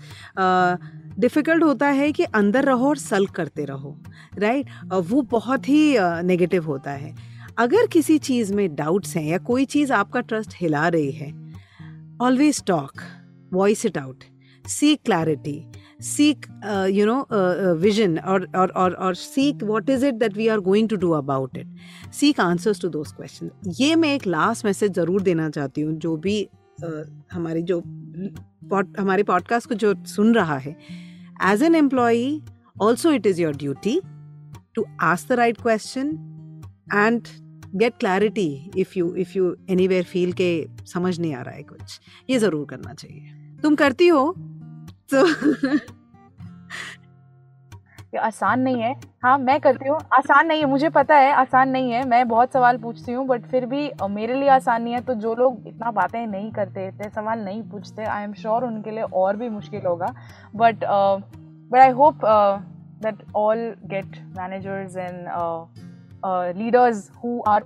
डिफ़िकल्ट 1.19 1.61
uh, 1.61 1.67
होता 1.67 1.89
है 1.89 2.11
कि 2.11 2.23
अंदर 2.23 2.65
रहो 2.65 2.89
और 2.89 2.97
सल्क 2.97 3.31
करते 3.31 3.65
रहो 3.65 3.97
राइट 4.37 4.65
right? 4.65 4.93
uh, 4.93 5.11
वो 5.11 5.21
बहुत 5.21 5.69
ही 5.69 5.95
नेगेटिव 5.99 6.61
uh, 6.61 6.67
होता 6.67 6.91
है। 6.91 7.30
अगर 7.59 7.87
किसी 7.87 8.17
चीज़ 8.19 8.53
में 8.53 8.75
डाउट्स 8.75 9.15
हैं 9.15 9.23
या 9.23 9.37
कोई 9.49 9.65
चीज़ 9.65 9.93
आपका 9.93 10.21
ट्रस्ट 10.21 10.55
हिला 10.61 10.87
रही 10.87 11.11
है 11.11 11.31
always 12.21 12.63
talk 12.67 13.01
voice 13.53 13.85
it 13.85 13.97
out 13.97 14.23
see 14.65 14.95
clarity 14.95 15.63
seek 16.01 16.45
you 16.93 17.05
know 17.05 17.25
vision 17.81 18.17
और 18.19 19.15
seek 19.15 19.63
what 19.63 19.89
is 19.89 20.03
it 20.03 20.19
that 20.19 20.37
we 20.41 20.49
are 20.49 20.61
going 20.61 20.87
to 20.87 20.97
do 20.97 21.13
about 21.13 21.57
it. 21.57 21.67
Seek 22.11 22.39
answers 22.39 22.79
to 22.79 22.89
those 22.89 23.11
questions. 23.11 23.51
ये 23.79 23.95
मैं 23.95 24.13
एक 24.15 24.27
लास्ट 24.27 24.65
मैसेज 24.65 24.93
ज़रूर 24.93 25.21
देना 25.21 25.49
चाहती 25.49 25.81
हूँ 25.81 25.93
जो 25.97 26.15
भी 26.17 26.43
uh, 26.85 27.03
हमारी 27.31 27.61
जो 27.61 27.81
पॉड 27.85 28.97
हमारे 28.99 29.23
पॉडकास्ट 29.23 29.69
को 29.69 29.75
जो 29.75 29.93
सुन 30.07 30.33
रहा 30.35 30.57
है. 30.57 30.75
As 31.51 31.63
an 31.63 31.75
employee 31.75 32.41
also 32.81 33.11
it 33.11 33.25
is 33.27 33.41
your 33.41 33.55
duty 33.55 33.99
to 34.75 34.85
ask 35.01 35.29
the 35.29 35.35
right 35.35 35.61
question 35.61 36.17
and 36.87 37.27
get 37.75 37.97
clarity 37.99 38.49
if 38.77 38.97
you 38.97 39.13
if 39.15 39.37
you 39.37 39.55
anywhere 39.87 40.03
feel 40.03 40.33
के 40.33 40.51
समझ 40.85 41.19
नहीं 41.19 41.33
आ 41.35 41.41
रहा 41.41 41.55
है 41.55 41.63
कुछ 41.63 41.99
ये 42.29 42.39
ज़रूर 42.39 42.65
करना 42.69 42.93
चाहिए 42.93 43.59
तुम 43.63 43.75
करती 43.75 44.07
हो 44.09 44.33
तो 45.09 45.25
ये 48.13 48.19
आसान 48.19 48.59
नहीं 48.59 48.81
है 48.81 48.93
हाँ 49.23 49.37
मैं 49.37 49.59
करती 49.61 49.89
हूँ 49.89 49.97
आसान 50.13 50.47
नहीं 50.47 50.59
है 50.59 50.65
मुझे 50.65 50.89
पता 50.89 51.15
है 51.15 51.31
आसान 51.33 51.69
नहीं 51.69 51.91
है 51.91 52.03
मैं 52.07 52.27
बहुत 52.27 52.53
सवाल 52.53 52.77
पूछती 52.77 53.11
हूँ 53.11 53.25
बट 53.27 53.45
फिर 53.45 53.65
भी 53.65 53.89
मेरे 54.09 54.33
लिए 54.33 54.49
आसान 54.49 54.81
नहीं 54.83 54.93
है 54.93 55.01
तो 55.01 55.13
जो 55.15 55.35
लोग 55.35 55.67
इतना 55.67 55.91
बातें 55.91 56.25
नहीं 56.27 56.51
करते 56.51 56.87
इतने 56.87 57.09
सवाल 57.09 57.39
नहीं 57.39 57.61
पूछते 57.69 58.03
आई 58.05 58.23
एम 58.23 58.33
श्योर 58.33 58.63
उनके 58.63 58.91
लिए 58.91 59.03
और 59.15 59.37
भी 59.37 59.49
मुश्किल 59.49 59.85
होगा 59.85 60.13
but 60.55 60.83
but 60.83 61.79
I 61.79 61.91
hope 61.93 62.25
that 63.03 63.23
all 63.35 63.57
get 63.85 64.19
managers 64.37 64.97
and 64.97 65.27
Uh, 66.23 66.53
leaders 66.55 67.11
who 67.21 67.41
are 67.45 67.65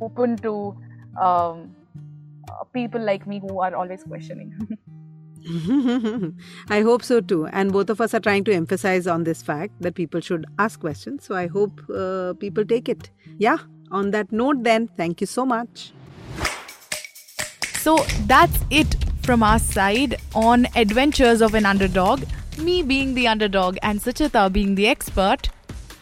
open 0.00 0.36
to 0.38 0.76
um, 1.20 1.74
uh, 2.50 2.64
people 2.72 3.00
like 3.00 3.26
me 3.26 3.40
who 3.40 3.60
are 3.60 3.74
always 3.74 4.02
questioning. 4.02 4.52
I 6.70 6.80
hope 6.80 7.02
so 7.02 7.20
too. 7.20 7.46
And 7.46 7.72
both 7.72 7.90
of 7.90 8.00
us 8.00 8.14
are 8.14 8.20
trying 8.20 8.44
to 8.44 8.52
emphasize 8.52 9.06
on 9.06 9.24
this 9.24 9.42
fact 9.42 9.72
that 9.80 9.94
people 9.94 10.20
should 10.20 10.46
ask 10.58 10.80
questions. 10.80 11.24
So 11.24 11.34
I 11.34 11.46
hope 11.46 11.80
uh, 11.94 12.34
people 12.38 12.64
take 12.64 12.88
it. 12.88 13.10
Yeah, 13.38 13.58
on 13.90 14.10
that 14.12 14.32
note, 14.32 14.62
then, 14.62 14.88
thank 14.96 15.20
you 15.20 15.26
so 15.26 15.44
much. 15.44 15.92
So 17.78 17.98
that's 18.26 18.58
it 18.70 18.96
from 19.22 19.42
our 19.42 19.58
side 19.58 20.16
on 20.34 20.66
Adventures 20.74 21.42
of 21.42 21.54
an 21.54 21.66
Underdog. 21.66 22.24
Me 22.58 22.82
being 22.82 23.14
the 23.14 23.26
underdog 23.26 23.76
and 23.82 24.00
Sachita 24.00 24.50
being 24.50 24.74
the 24.74 24.86
expert. 24.86 25.48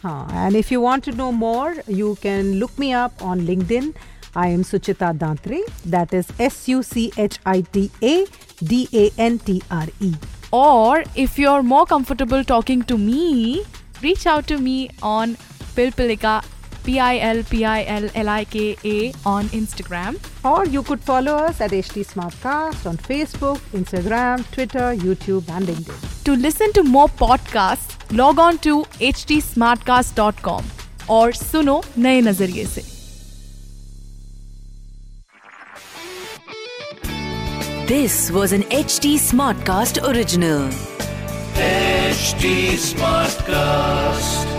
And 0.04 0.56
if 0.56 0.70
you 0.70 0.80
want 0.80 1.04
to 1.04 1.12
know 1.12 1.32
more, 1.32 1.74
you 1.86 2.16
can 2.20 2.58
look 2.58 2.78
me 2.78 2.92
up 2.92 3.22
on 3.22 3.40
LinkedIn. 3.40 3.94
I 4.34 4.48
am 4.48 4.62
Suchita 4.62 5.16
Dantre. 5.16 5.60
That 5.84 6.14
is 6.14 6.28
S 6.38 6.68
U 6.68 6.82
C 6.82 7.12
H 7.16 7.38
I 7.44 7.60
T 7.60 7.90
A 8.02 8.26
D 8.64 8.88
A 8.92 9.10
N 9.18 9.38
T 9.38 9.62
R 9.70 9.86
E. 10.00 10.14
Or 10.50 11.04
if 11.14 11.38
you're 11.38 11.62
more 11.62 11.86
comfortable 11.86 12.42
talking 12.44 12.82
to 12.84 12.98
me, 12.98 13.64
reach 14.02 14.26
out 14.26 14.46
to 14.48 14.58
me 14.58 14.90
on 15.02 15.36
Pilpilika 15.76 16.44
P 16.84 16.98
I 16.98 17.18
L 17.18 17.42
P 17.44 17.64
I 17.64 17.84
L 17.84 18.08
L 18.14 18.28
I 18.28 18.44
K 18.44 18.76
A 18.84 19.12
on 19.24 19.44
Instagram. 19.60 20.18
Or 20.44 20.66
you 20.66 20.82
could 20.82 21.00
follow 21.00 21.34
us 21.34 21.60
at 21.60 21.70
HT 21.70 22.06
Smartcast 22.06 22.86
on 22.86 22.96
Facebook, 22.96 23.58
Instagram, 23.72 24.50
Twitter, 24.50 24.94
YouTube, 25.06 25.48
and 25.48 25.66
LinkedIn. 25.66 26.24
To 26.24 26.34
listen 26.34 26.72
to 26.72 26.82
more 26.82 27.08
podcasts, 27.08 27.96
log 28.12 28.38
on 28.38 28.56
to 28.64 28.84
H 29.02 29.24
T 29.28 29.40
और 31.10 31.32
सुनो 31.34 31.82
नए 31.98 32.20
नज़रिए 32.20 32.66
से। 32.66 32.82
This 37.88 38.30
was 38.30 38.54
an 38.54 38.64
H 38.72 38.98
T 39.02 39.18
Smartcast 39.66 39.98
original 39.98 40.70
H 41.62 42.34
T 42.42 42.76
Smartcast 43.50 44.51